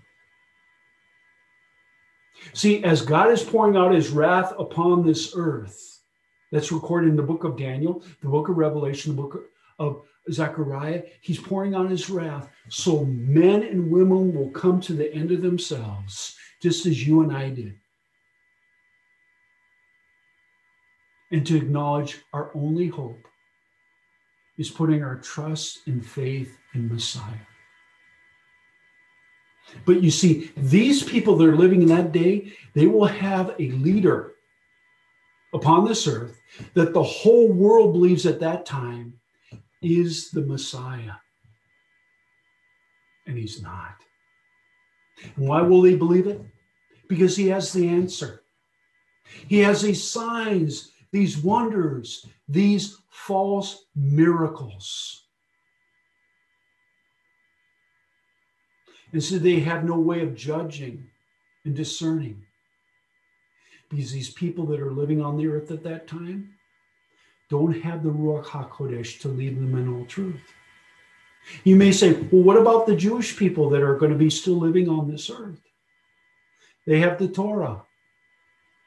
[2.52, 6.00] See, as God is pouring out his wrath upon this earth,
[6.52, 9.44] that's recorded in the book of Daniel, the book of Revelation, the book
[9.78, 12.48] of Zechariah, he's pouring out his wrath.
[12.68, 17.36] So men and women will come to the end of themselves, just as you and
[17.36, 17.74] I did.
[21.30, 23.26] And to acknowledge our only hope
[24.56, 27.34] is putting our trust and faith in Messiah.
[29.84, 33.70] But you see, these people that are living in that day, they will have a
[33.70, 34.32] leader
[35.52, 36.40] upon this earth
[36.74, 39.14] that the whole world believes at that time
[39.82, 41.12] is the Messiah.
[43.26, 43.96] And he's not.
[45.36, 46.40] And why will they believe it?
[47.08, 48.42] Because he has the answer.
[49.48, 55.25] He has these signs, these wonders, these false miracles.
[59.12, 61.06] And so they have no way of judging
[61.64, 62.42] and discerning.
[63.88, 66.54] Because these people that are living on the earth at that time
[67.48, 70.40] don't have the Ruach HaKodesh to lead them in all truth.
[71.62, 74.56] You may say, well, what about the Jewish people that are going to be still
[74.56, 75.60] living on this earth?
[76.86, 77.82] They have the Torah,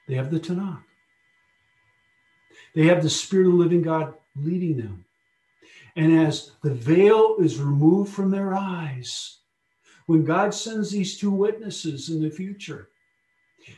[0.08, 0.84] they have the Tanakh,
[2.76, 5.06] they have the Spirit of the living God leading them.
[5.96, 9.39] And as the veil is removed from their eyes,
[10.10, 12.90] when God sends these two witnesses in the future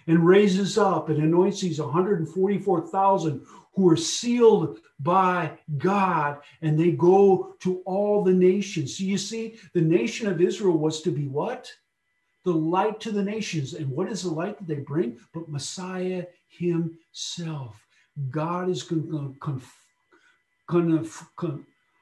[0.07, 7.57] and raises up and anoints these 144,000 who are sealed by God and they go
[7.59, 8.97] to all the nations.
[8.97, 11.69] So you see, the nation of Israel was to be what?
[12.45, 13.73] The light to the nations.
[13.73, 15.19] And what is the light that they bring?
[15.33, 17.75] But Messiah himself.
[18.29, 19.61] God is going to,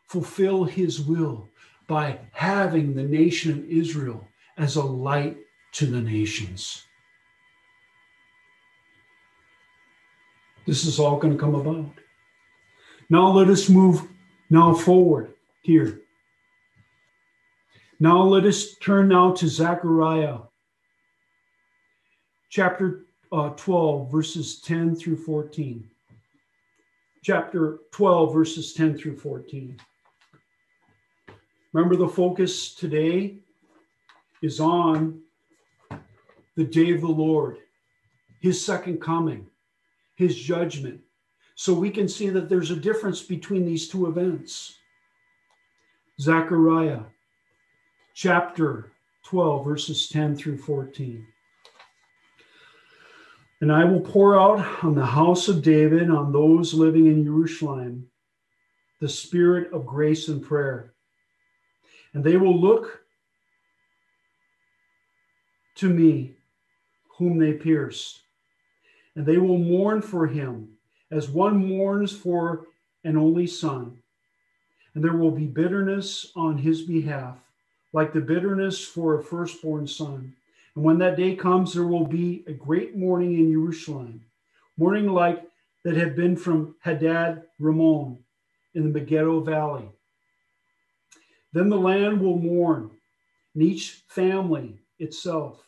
[0.07, 1.49] fulfill his will
[1.89, 4.25] by having the nation of Israel
[4.57, 5.37] as a light
[5.71, 6.85] to the nations.
[10.67, 11.91] This is all going to come about.
[13.09, 14.03] Now let us move
[14.51, 16.01] now forward here.
[17.99, 20.37] Now let us turn now to Zechariah
[22.49, 25.89] chapter uh, 12, verses 10 through 14.
[27.23, 29.79] Chapter 12, verses 10 through 14.
[31.73, 33.37] Remember the focus today
[34.41, 35.21] is on
[36.55, 37.57] the day of the Lord,
[38.41, 39.45] his second coming,
[40.15, 40.99] his judgment.
[41.55, 44.77] So we can see that there's a difference between these two events.
[46.19, 47.01] Zechariah
[48.15, 48.91] chapter
[49.25, 51.25] 12, verses 10 through 14.
[53.61, 58.07] And I will pour out on the house of David, on those living in Jerusalem,
[59.01, 60.93] the spirit of grace and prayer
[62.13, 63.01] and they will look
[65.75, 66.33] to me,
[67.17, 68.21] whom they pierced,
[69.15, 70.69] and they will mourn for him
[71.11, 72.65] as one mourns for
[73.03, 73.97] an only son.
[74.93, 77.37] And there will be bitterness on his behalf,
[77.93, 80.33] like the bitterness for a firstborn son.
[80.75, 84.21] And when that day comes, there will be a great mourning in Jerusalem,
[84.77, 85.43] mourning like
[85.83, 88.17] that had been from Hadad Rimmon
[88.73, 89.89] in the Megiddo Valley
[91.53, 92.91] then the land will mourn,
[93.53, 95.63] and each family itself,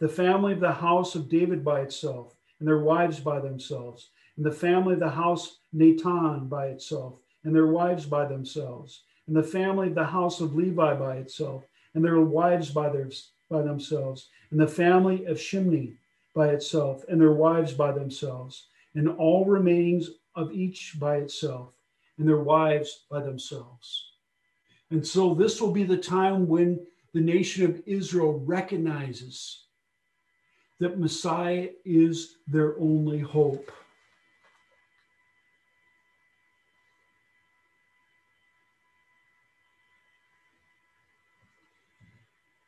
[0.00, 4.44] the family of the house of David by itself, and their wives by themselves, and
[4.44, 9.42] the family of the house Natan by itself, and their wives by themselves, and the
[9.42, 13.08] family of the house of Levi by itself, and their wives by, their,
[13.50, 15.94] by themselves, and the family of Shimni
[16.34, 21.72] by itself, and their wives by themselves, and all remainings of each by itself,
[22.18, 24.12] and their wives by themselves.
[24.90, 26.80] And so this will be the time when
[27.12, 29.64] the nation of Israel recognizes
[30.80, 33.70] that Messiah is their only hope.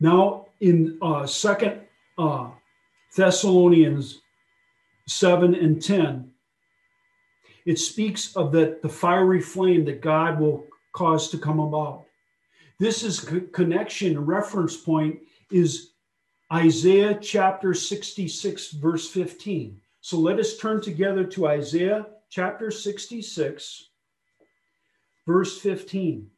[0.00, 1.82] Now, in uh, Second
[2.18, 2.50] uh,
[3.14, 4.22] Thessalonians
[5.06, 6.30] 7 and 10,
[7.66, 12.04] it speaks of that the fiery flame that God will cause to come about.
[12.80, 13.20] This is
[13.52, 15.18] connection, reference point
[15.52, 15.90] is
[16.50, 19.78] Isaiah chapter 66, verse 15.
[20.00, 23.90] So let us turn together to Isaiah chapter 66,
[25.26, 26.30] verse 15.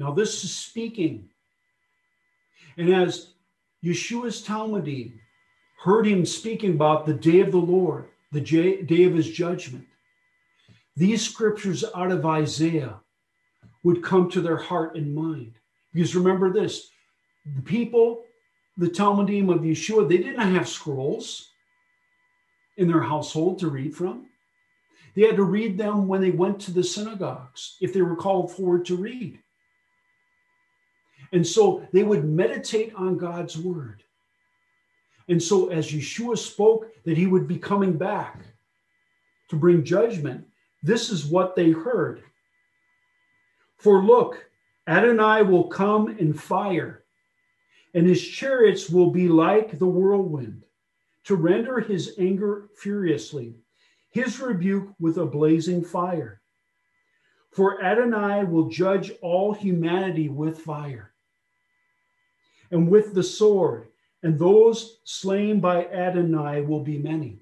[0.00, 1.28] Now, this is speaking.
[2.76, 3.28] And as
[3.84, 5.12] Yeshua's Talmidim
[5.84, 9.86] heard him speaking about the day of the Lord, the day of his judgment,
[10.96, 13.00] these scriptures out of Isaiah
[13.82, 15.54] would come to their heart and mind.
[15.92, 16.90] Because remember this
[17.54, 18.24] the people,
[18.76, 21.48] the Talmidim of Yeshua, they didn't have scrolls
[22.76, 24.26] in their household to read from.
[25.14, 28.52] They had to read them when they went to the synagogues, if they were called
[28.52, 29.38] forward to read.
[31.32, 34.02] And so they would meditate on God's word.
[35.28, 38.42] And so, as Yeshua spoke that he would be coming back
[39.48, 40.46] to bring judgment,
[40.86, 42.22] this is what they heard.
[43.76, 44.48] For look,
[44.86, 47.02] Adonai will come in fire,
[47.92, 50.62] and his chariots will be like the whirlwind,
[51.24, 53.56] to render his anger furiously,
[54.10, 56.40] his rebuke with a blazing fire.
[57.50, 61.12] For Adonai will judge all humanity with fire
[62.70, 63.88] and with the sword,
[64.22, 67.40] and those slain by Adonai will be many.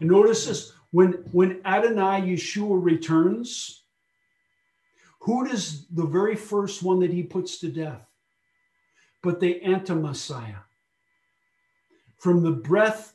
[0.00, 3.82] And notice this when, when Adonai Yeshua returns,
[5.20, 8.00] who does the very first one that he puts to death?
[9.22, 10.64] But the anti-Messiah.
[12.16, 13.12] From the breath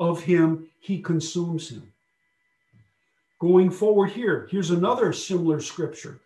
[0.00, 1.92] of him, he consumes him.
[3.38, 6.18] Going forward here, here's another similar scripture.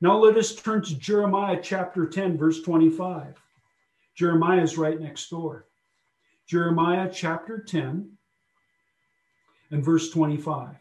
[0.00, 3.34] Now let us turn to Jeremiah chapter 10, verse 25.
[4.14, 5.66] Jeremiah is right next door.
[6.46, 8.15] Jeremiah chapter 10,
[9.70, 10.76] and verse 25.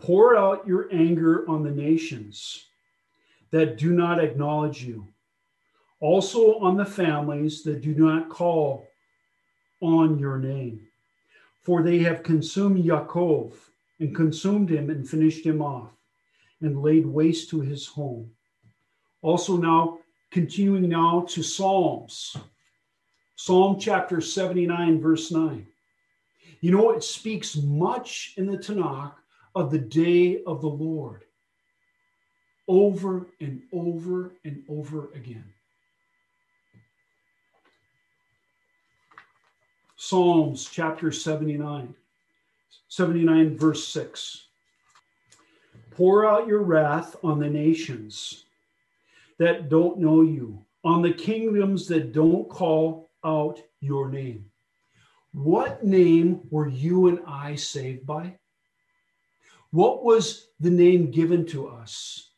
[0.00, 2.66] Pour out your anger on the nations
[3.52, 5.06] that do not acknowledge you,
[6.00, 8.88] also on the families that do not call
[9.80, 10.88] on your name.
[11.62, 13.54] For they have consumed Yaakov
[14.00, 15.90] and consumed him and finished him off
[16.60, 18.30] and laid waste to his home.
[19.22, 19.98] Also, now
[20.30, 22.36] continuing now to Psalms,
[23.36, 25.66] Psalm chapter 79, verse 9.
[26.60, 29.14] You know, it speaks much in the Tanakh
[29.54, 31.24] of the day of the Lord
[32.68, 35.44] over and over and over again.
[40.04, 41.94] Psalms chapter 79,
[42.88, 44.46] 79, verse 6.
[45.92, 48.46] Pour out your wrath on the nations
[49.38, 54.44] that don't know you, on the kingdoms that don't call out your name.
[55.34, 58.34] What name were you and I saved by?
[59.70, 62.28] What was the name given to us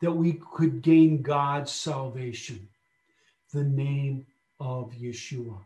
[0.00, 2.68] that we could gain God's salvation?
[3.52, 4.26] The name
[4.60, 5.58] of Yeshua.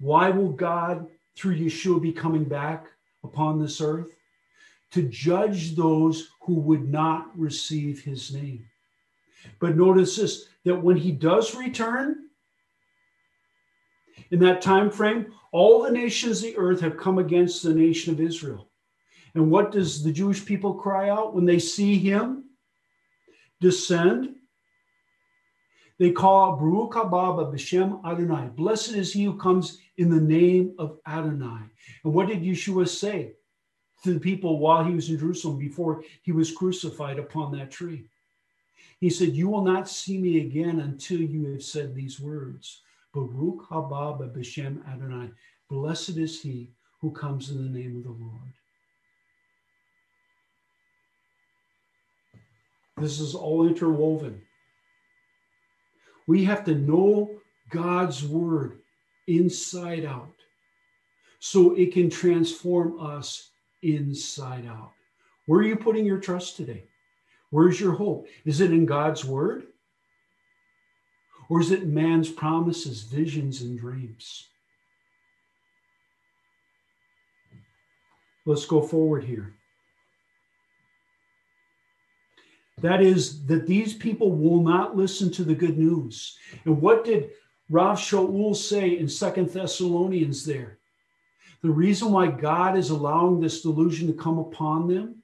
[0.00, 2.86] Why will God, through Yeshua, be coming back
[3.22, 4.10] upon this earth?
[4.92, 8.64] To judge those who would not receive his name.
[9.60, 12.28] But notice this that when he does return,
[14.30, 18.12] in that time frame, all the nations of the earth have come against the nation
[18.12, 18.68] of Israel.
[19.34, 22.44] And what does the Jewish people cry out when they see him
[23.60, 24.36] descend?
[26.00, 28.48] They call Baruch haba b'shem Adonai.
[28.56, 31.64] Blessed is he who comes in the name of Adonai.
[32.04, 33.32] And what did Yeshua say
[34.02, 38.06] to the people while he was in Jerusalem before he was crucified upon that tree?
[38.98, 42.80] He said, You will not see me again until you have said these words.
[43.12, 45.30] Baruch haba b'shem Adonai.
[45.68, 46.70] Blessed is he
[47.02, 48.54] who comes in the name of the Lord.
[52.96, 54.40] This is all interwoven.
[56.30, 57.28] We have to know
[57.70, 58.78] God's word
[59.26, 60.36] inside out
[61.40, 63.50] so it can transform us
[63.82, 64.92] inside out.
[65.46, 66.84] Where are you putting your trust today?
[67.50, 68.28] Where's your hope?
[68.44, 69.64] Is it in God's word?
[71.48, 74.46] Or is it man's promises, visions, and dreams?
[78.46, 79.56] Let's go forward here.
[82.80, 86.38] That is, that these people will not listen to the good news.
[86.64, 87.30] And what did
[87.68, 90.78] Rav Shaul say in Second Thessalonians there?
[91.62, 95.22] The reason why God is allowing this delusion to come upon them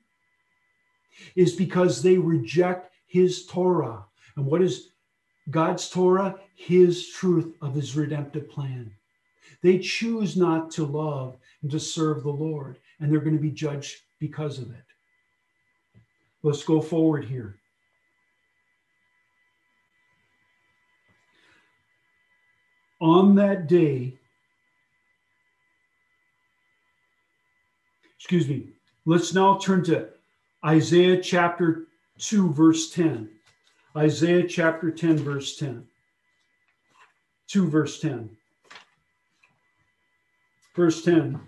[1.35, 4.05] is because they reject his Torah.
[4.37, 4.91] And what is
[5.51, 6.39] God's Torah?
[6.55, 8.91] His truth of his redemptive plan.
[9.63, 13.51] They choose not to love and to serve the Lord, and they're going to be
[13.51, 14.86] judged because of it.
[16.43, 17.59] Let's go forward here.
[23.01, 24.14] On that day,
[28.18, 28.68] excuse me,
[29.05, 30.09] let's now turn to
[30.64, 31.87] Isaiah chapter
[32.18, 33.28] 2, verse 10.
[33.97, 35.87] Isaiah chapter 10, verse 10.
[37.49, 38.30] 2, verse 10.
[40.74, 41.41] Verse 10.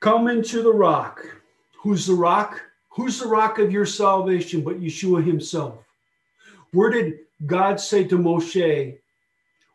[0.00, 1.24] Come into the rock.
[1.82, 2.60] Who's the rock?
[2.94, 5.78] Who's the rock of your salvation but Yeshua himself?
[6.72, 8.98] Where did God say to Moshe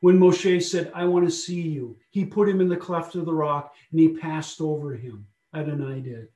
[0.01, 1.97] when Moshe said, I want to see you?
[2.11, 5.25] He put him in the cleft of the rock and he passed over him.
[5.55, 6.27] Adonai did.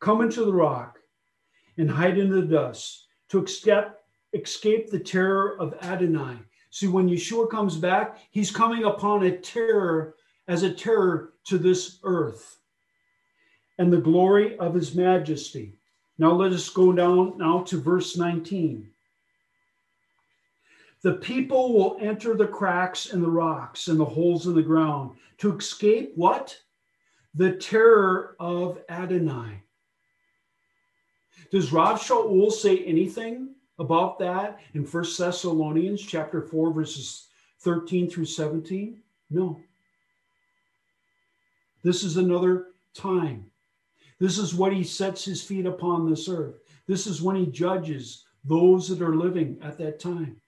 [0.00, 0.98] Come into the rock
[1.76, 3.84] and hide in the dust to escape,
[4.32, 6.38] escape the terror of Adonai.
[6.70, 10.14] See, when Yeshua comes back, he's coming upon a terror
[10.48, 12.58] as a terror to this earth
[13.78, 15.76] and the glory of his majesty.
[16.20, 18.90] Now let us go down now to verse 19.
[21.00, 25.16] The people will enter the cracks in the rocks and the holes in the ground
[25.38, 26.54] to escape what?
[27.36, 29.62] The terror of Adonai.
[31.50, 37.28] Does Rav Shaul say anything about that in First Thessalonians chapter 4, verses
[37.60, 39.00] 13 through 17?
[39.30, 39.58] No.
[41.82, 43.49] This is another time.
[44.20, 46.60] This is what he sets his feet upon this earth.
[46.86, 50.40] This is when he judges those that are living at that time.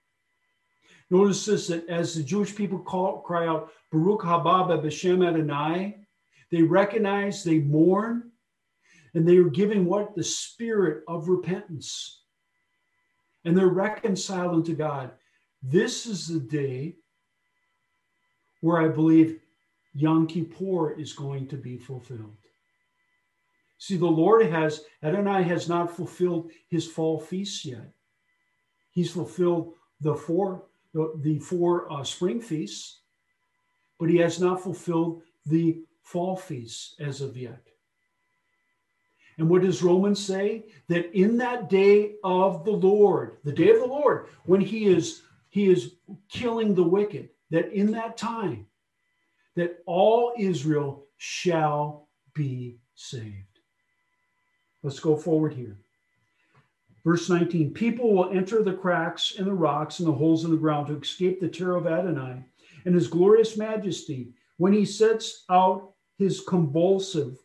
[1.11, 5.97] Notice this that as the Jewish people call, cry out, Baruch haba b'shem Adonai,
[6.51, 8.31] they recognize, they mourn,
[9.15, 10.15] and they are giving what?
[10.15, 12.23] The spirit of repentance.
[13.45, 15.13] And they're reconciled unto God.
[15.63, 16.97] This is the day
[18.61, 19.41] where I believe
[19.95, 22.42] Yom Kippur is going to be fulfilled.
[23.83, 27.91] See, the Lord has, Adonai has not fulfilled his fall feasts yet.
[28.93, 33.01] He's fulfilled the four, the, the four uh, spring feasts,
[33.99, 37.71] but he has not fulfilled the fall feasts as of yet.
[39.39, 40.67] And what does Romans say?
[40.87, 45.23] That in that day of the Lord, the day of the Lord, when he is
[45.49, 45.97] he is
[46.29, 48.69] killing the wicked, that in that time,
[49.57, 53.52] that all Israel shall be saved.
[54.83, 55.77] Let's go forward here.
[57.05, 60.57] Verse 19 People will enter the cracks in the rocks and the holes in the
[60.57, 62.43] ground to escape the terror of Adonai
[62.85, 67.39] and his glorious majesty when he sets out his convulsive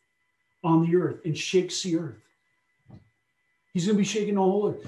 [0.64, 2.22] on the earth and shakes the earth.
[3.74, 4.88] He's going to be shaking the whole earth.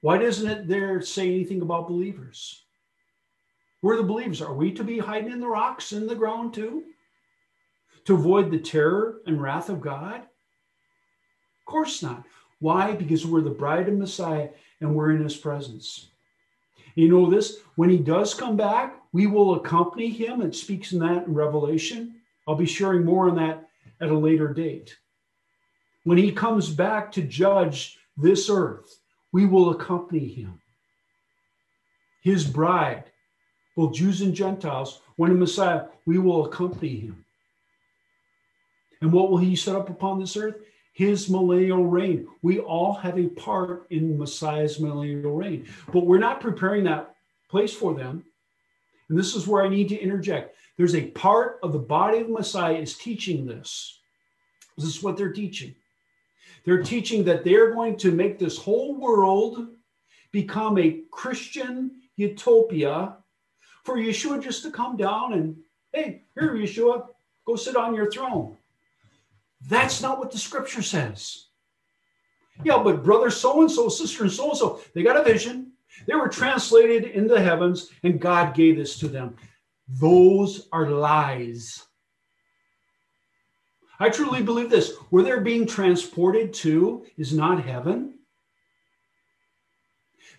[0.00, 2.62] Why doesn't it there say anything about believers?
[3.82, 4.40] We're the believers.
[4.40, 6.84] Are we to be hiding in the rocks in the ground too?
[8.04, 10.22] To avoid the terror and wrath of God?
[11.66, 12.24] Of course not.
[12.58, 12.92] Why?
[12.92, 14.48] Because we're the bride of Messiah
[14.80, 16.08] and we're in his presence.
[16.94, 20.42] You know this, when he does come back, we will accompany him.
[20.42, 22.16] It speaks in that in Revelation.
[22.46, 23.68] I'll be sharing more on that
[24.00, 24.96] at a later date.
[26.04, 28.98] When he comes back to judge this earth,
[29.32, 30.60] we will accompany him.
[32.22, 33.04] His bride,
[33.76, 37.24] both Jews and Gentiles, when the Messiah, we will accompany him.
[39.00, 40.56] And what will he set up upon this earth?
[40.92, 42.28] His millennial reign.
[42.42, 47.14] We all have a part in Messiah's millennial reign, but we're not preparing that
[47.48, 48.24] place for them.
[49.08, 50.56] And this is where I need to interject.
[50.76, 54.00] There's a part of the body of Messiah is teaching this.
[54.76, 55.74] This is what they're teaching.
[56.64, 59.68] They're teaching that they're going to make this whole world
[60.30, 63.16] become a Christian utopia
[63.84, 65.56] for Yeshua just to come down and,
[65.92, 67.06] hey, here, Yeshua,
[67.44, 68.56] go sit on your throne.
[69.68, 71.46] That's not what the scripture says.
[72.64, 75.72] Yeah, but brother so and so, sister and so and so, they got a vision.
[76.06, 79.36] They were translated into the heavens, and God gave this to them.
[79.88, 81.84] Those are lies.
[83.98, 84.96] I truly believe this.
[85.10, 88.14] Where they're being transported to is not heaven.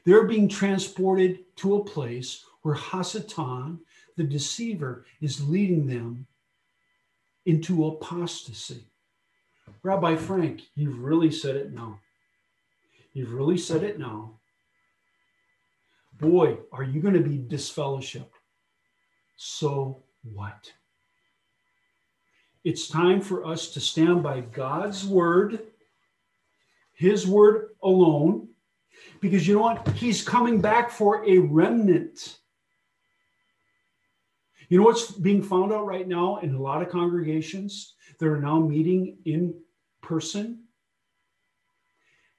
[0.06, 3.80] They're being transported to a place where Hasatan,
[4.18, 6.28] the deceiver, is leading them
[7.46, 8.84] into apostasy.
[9.82, 12.00] Rabbi Frank, you've really said it now.
[13.14, 14.40] You've really said it now.
[16.20, 18.26] Boy, are you going to be disfellowshipped.
[19.36, 20.72] So what?
[22.64, 25.60] It's time for us to stand by God's word,
[26.94, 28.48] His word alone,
[29.20, 29.88] because you know what?
[29.90, 32.38] He's coming back for a remnant.
[34.70, 38.40] You know what's being found out right now in a lot of congregations that are
[38.40, 39.54] now meeting in
[40.02, 40.64] person?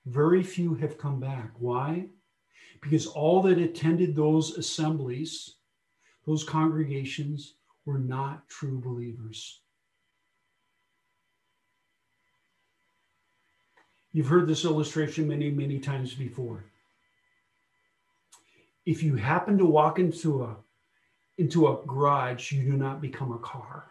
[0.07, 1.53] Very few have come back.
[1.59, 2.07] Why?
[2.81, 5.57] Because all that attended those assemblies,
[6.27, 7.55] those congregations,
[7.87, 9.61] were not true believers.
[14.12, 16.64] You've heard this illustration many, many times before.
[18.87, 20.57] If you happen to walk into a
[21.39, 23.85] into a garage, you do not become a car.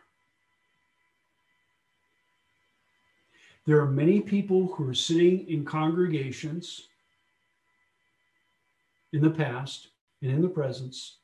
[3.66, 6.88] There are many people who are sitting in congregations
[9.14, 9.88] in the past
[10.22, 11.18] and in the presence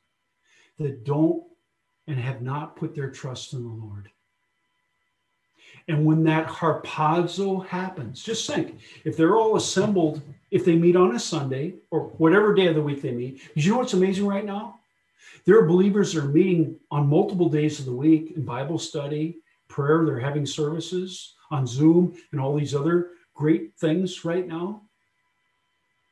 [0.78, 1.44] that don't
[2.06, 4.10] and have not put their trust in the Lord.
[5.88, 11.14] And when that harpazo happens, just think if they're all assembled, if they meet on
[11.14, 14.44] a Sunday or whatever day of the week they meet, you know what's amazing right
[14.44, 14.79] now?
[15.44, 19.38] There are believers that are meeting on multiple days of the week in Bible study,
[19.68, 20.04] prayer.
[20.04, 24.82] They're having services on Zoom and all these other great things right now.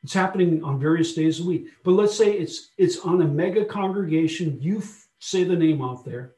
[0.03, 1.67] It's happening on various days of the week.
[1.83, 4.57] But let's say it's it's on a mega congregation.
[4.61, 6.35] You f- say the name out there.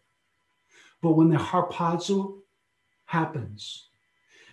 [1.01, 2.39] But when the harpazo
[3.05, 3.87] happens,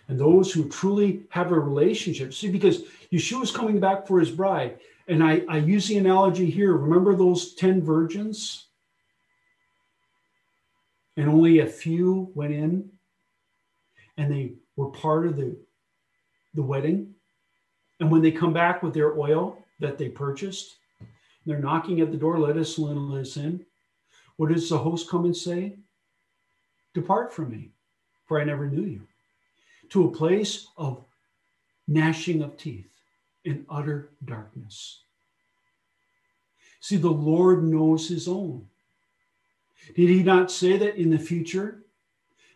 [0.07, 4.31] and those who truly have a relationship, see, because Yeshua is coming back for his
[4.31, 4.79] bride,
[5.09, 6.73] and I, I use the analogy here.
[6.73, 8.67] Remember those 10 virgins?
[11.17, 12.91] And only a few went in
[14.17, 15.57] and they were part of the,
[16.53, 17.15] the wedding.
[17.99, 20.75] And when they come back with their oil that they purchased,
[21.45, 23.65] they're knocking at the door, let us in, let us in.
[24.37, 25.75] What does the host come and say?
[26.93, 27.71] Depart from me,
[28.27, 29.01] for I never knew you.
[29.89, 31.03] To a place of
[31.87, 32.88] gnashing of teeth
[33.49, 35.01] in utter darkness.
[36.79, 38.67] See, the Lord knows his own.
[39.95, 41.83] Did he not say that in the future,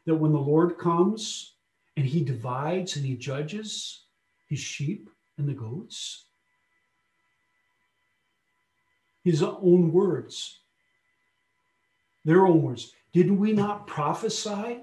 [0.06, 1.54] that when the Lord comes
[1.98, 4.04] and he divides and he judges
[4.48, 6.26] his sheep and the goats?
[9.24, 10.60] His own words,
[12.24, 12.92] their own words.
[13.14, 14.82] Did we not prophesy?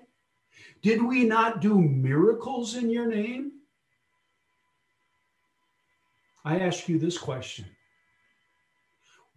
[0.83, 3.60] Did we not do miracles in your name?
[6.45, 7.66] I ask you this question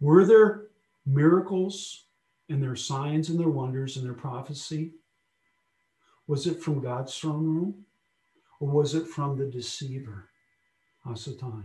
[0.00, 0.68] Were there
[1.06, 2.04] miracles
[2.48, 4.92] and their signs and their wonders and their prophecy?
[6.26, 7.84] Was it from God's throne room
[8.60, 10.28] or was it from the deceiver,
[11.06, 11.64] Hasatan?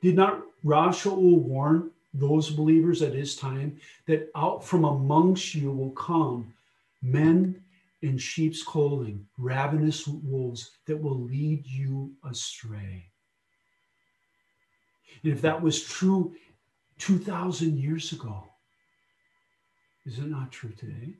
[0.00, 5.70] Did not Rav Shaul warn those believers at his time that out from amongst you
[5.70, 6.54] will come
[7.02, 7.62] men
[8.02, 13.06] in sheep's clothing, ravenous wolves that will lead you astray?
[15.22, 16.34] And if that was true
[16.98, 18.44] 2,000 years ago,
[20.06, 21.14] is it not true today?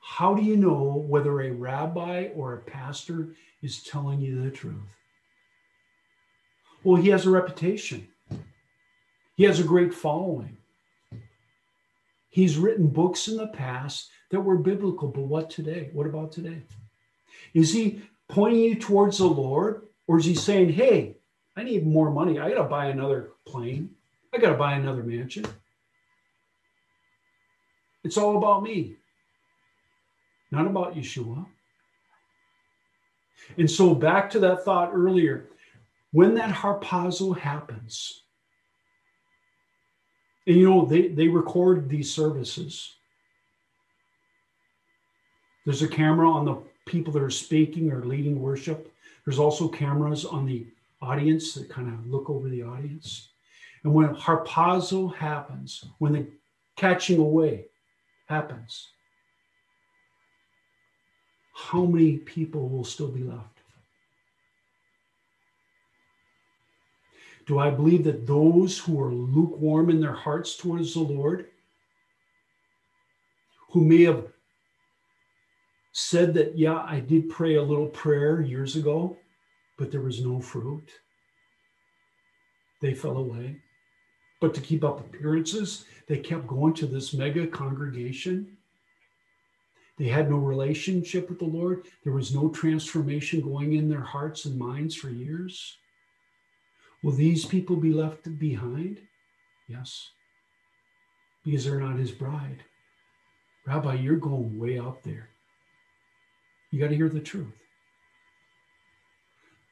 [0.00, 4.96] How do you know whether a rabbi or a pastor is telling you the truth?
[6.84, 8.08] Well, he has a reputation,
[9.36, 10.58] he has a great following.
[12.28, 15.90] He's written books in the past that were biblical, but what today?
[15.92, 16.62] What about today?
[17.52, 19.82] Is he pointing you towards the Lord
[20.12, 21.16] or is he saying, hey,
[21.56, 22.38] I need more money.
[22.38, 23.88] I got to buy another plane.
[24.34, 25.46] I got to buy another mansion.
[28.04, 28.96] It's all about me,
[30.50, 31.46] not about Yeshua.
[33.56, 35.48] And so, back to that thought earlier
[36.10, 38.24] when that harpazo happens,
[40.46, 42.96] and you know, they, they record these services.
[45.64, 48.91] There's a camera on the people that are speaking or leading worship.
[49.24, 50.66] There's also cameras on the
[51.00, 53.28] audience that kind of look over the audience.
[53.84, 56.26] And when harpazo happens, when the
[56.76, 57.66] catching away
[58.26, 58.88] happens,
[61.54, 63.60] how many people will still be left?
[67.46, 71.48] Do I believe that those who are lukewarm in their hearts towards the Lord,
[73.70, 74.31] who may have
[75.92, 79.16] said that, yeah, I did pray a little prayer years ago,
[79.78, 80.90] but there was no fruit,
[82.80, 83.56] they fell away.
[84.40, 88.56] But to keep up appearances, they kept going to this mega congregation.
[89.98, 91.86] They had no relationship with the Lord.
[92.02, 95.76] There was no transformation going in their hearts and minds for years.
[97.02, 99.00] Will these people be left behind?
[99.68, 100.10] Yes,
[101.44, 102.64] because they're not his bride.
[103.66, 105.28] Rabbi, you're going way out there.
[106.72, 107.52] You got to hear the truth.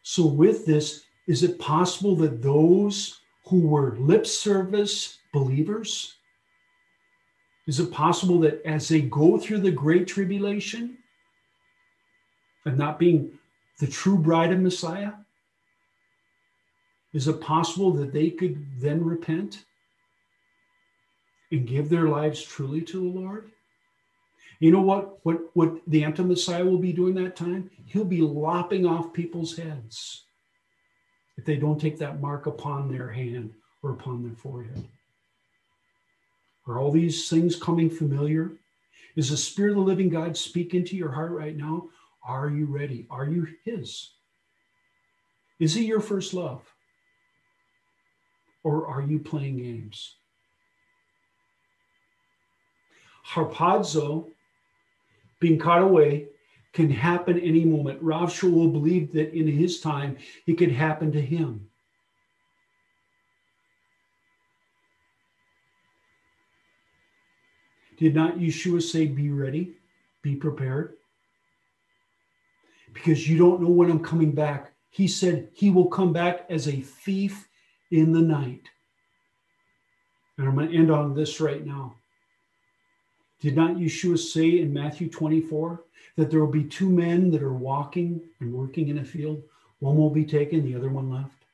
[0.03, 6.17] So, with this, is it possible that those who were lip service believers,
[7.67, 10.99] is it possible that as they go through the great tribulation
[12.67, 13.39] and not being
[13.79, 15.13] the true bride of Messiah,
[17.15, 19.65] is it possible that they could then repent
[21.51, 23.51] and give their lives truly to the Lord?
[24.61, 25.19] You know what?
[25.25, 27.71] What what the anti-Messiah will be doing that time?
[27.87, 30.25] He'll be lopping off people's heads
[31.39, 34.87] if they don't take that mark upon their hand or upon their forehead.
[36.67, 38.53] Are all these things coming familiar?
[39.17, 41.89] Is the Spirit of the living God speaking to your heart right now?
[42.23, 43.07] Are you ready?
[43.11, 44.11] Are you His?
[45.59, 46.63] Is He your first love?
[48.63, 50.17] Or are you playing games?
[53.27, 54.27] Harpazo,
[55.41, 56.29] being caught away,
[56.73, 58.01] can happen any moment.
[58.01, 60.17] Rav Shaul believed that in his time
[60.47, 61.67] it could happen to him.
[67.99, 69.75] Did not Yeshua say, Be ready,
[70.23, 70.95] be prepared?
[72.95, 74.73] Because you don't know when I'm coming back.
[74.89, 77.49] He said he will come back as a thief
[77.91, 78.63] in the night.
[80.39, 81.95] And I'm going to end on this right now.
[83.41, 85.83] Did not Yeshua say in Matthew 24
[86.17, 89.43] that there will be two men that are walking and working in a field?
[89.79, 91.45] One will be taken, the other one left.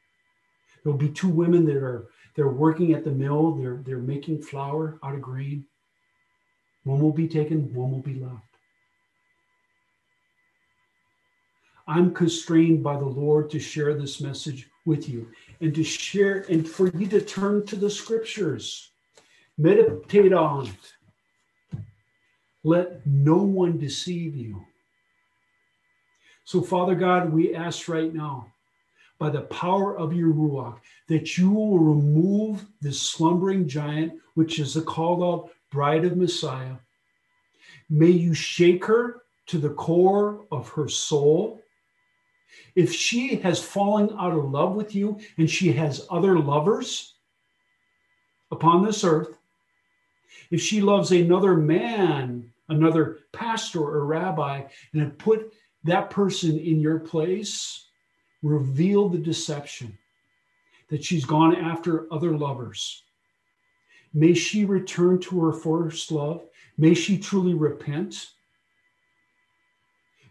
[0.82, 4.42] There will be two women that are they're working at the mill, they're they're making
[4.42, 5.64] flour out of grain.
[6.84, 8.42] One will be taken, one will be left.
[11.88, 15.28] I'm constrained by the Lord to share this message with you
[15.60, 18.90] and to share and for you to turn to the scriptures,
[19.56, 20.95] meditate on it.
[22.66, 24.66] Let no one deceive you.
[26.42, 28.48] So, Father God, we ask right now,
[29.20, 34.74] by the power of your Ruach, that you will remove this slumbering giant, which is
[34.74, 36.74] the called out bride of Messiah.
[37.88, 41.62] May you shake her to the core of her soul
[42.74, 47.14] if she has fallen out of love with you and she has other lovers
[48.50, 49.38] upon this earth,
[50.50, 54.62] if she loves another man, another pastor or rabbi,
[54.92, 55.52] and have put
[55.84, 57.86] that person in your place,
[58.42, 59.96] reveal the deception
[60.88, 63.02] that she's gone after other lovers.
[64.14, 66.42] May she return to her first love.
[66.78, 68.30] May she truly repent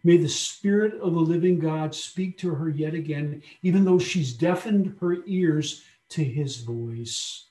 [0.06, 4.34] May the Spirit of the living God speak to her yet again, even though she's
[4.34, 7.46] deafened her ears to his voice.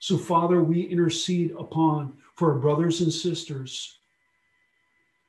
[0.00, 3.98] So, Father, we intercede upon for our brothers and sisters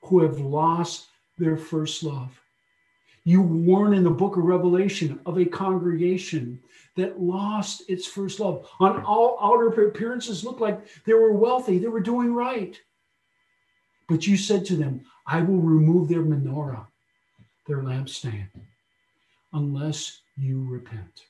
[0.04, 1.08] who have lost
[1.38, 2.40] their first love.
[3.26, 6.58] You warn in the book of Revelation of a congregation
[6.96, 8.66] that lost its first love.
[8.80, 12.80] On all outer appearances, looked like they were wealthy, they were doing right.
[14.08, 16.86] But you said to them, I will remove their menorah,
[17.68, 18.48] their lampstand,
[19.52, 21.24] unless you repent.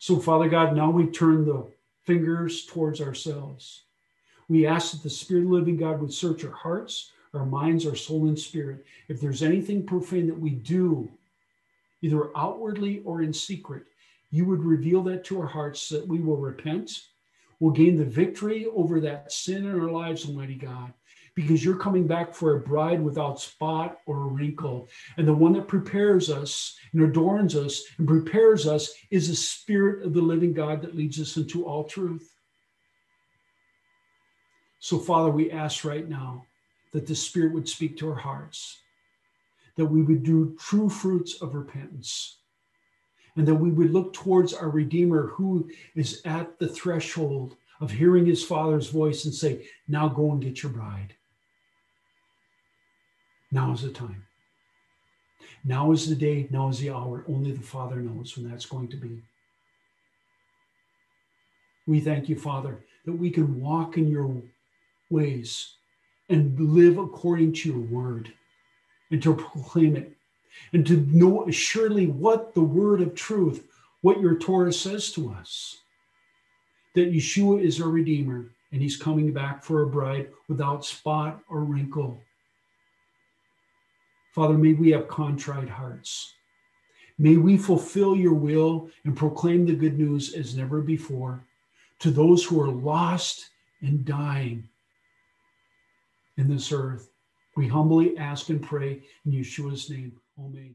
[0.00, 1.66] So, Father God, now we turn the
[2.04, 3.82] fingers towards ourselves.
[4.48, 7.86] We ask that the Spirit of the living God would search our hearts, our minds,
[7.86, 8.84] our soul, and spirit.
[9.08, 11.10] If there's anything profane that we do,
[12.02, 13.84] either outwardly or in secret,
[14.30, 17.04] you would reveal that to our hearts so that we will repent,
[17.60, 20.92] will gain the victory over that sin in our lives, Almighty God,
[21.34, 24.88] because you're coming back for a bride without spot or wrinkle.
[25.16, 30.04] And the one that prepares us and adorns us and prepares us is the Spirit
[30.04, 32.30] of the living God that leads us into all truth.
[34.78, 36.44] So, Father, we ask right now
[36.92, 38.78] that the Spirit would speak to our hearts,
[39.76, 42.38] that we would do true fruits of repentance,
[43.36, 48.26] and that we would look towards our Redeemer who is at the threshold of hearing
[48.26, 51.14] his Father's voice and say, Now go and get your bride.
[53.54, 54.26] Now is the time.
[55.64, 57.24] Now is the day, now is the hour.
[57.28, 59.22] Only the Father knows when that's going to be.
[61.86, 64.42] We thank you, Father, that we can walk in your
[65.08, 65.74] ways
[66.28, 68.32] and live according to your word
[69.12, 70.10] and to proclaim it
[70.72, 73.68] and to know surely what the word of truth,
[74.00, 75.78] what your Torah says to us
[76.96, 81.60] that Yeshua is our Redeemer and he's coming back for a bride without spot or
[81.60, 82.20] wrinkle.
[84.34, 86.34] Father, may we have contrite hearts.
[87.18, 91.44] May we fulfill your will and proclaim the good news as never before
[92.00, 94.68] to those who are lost and dying
[96.36, 97.10] in this earth.
[97.56, 100.12] We humbly ask and pray in Yeshua's name.
[100.36, 100.74] Amen.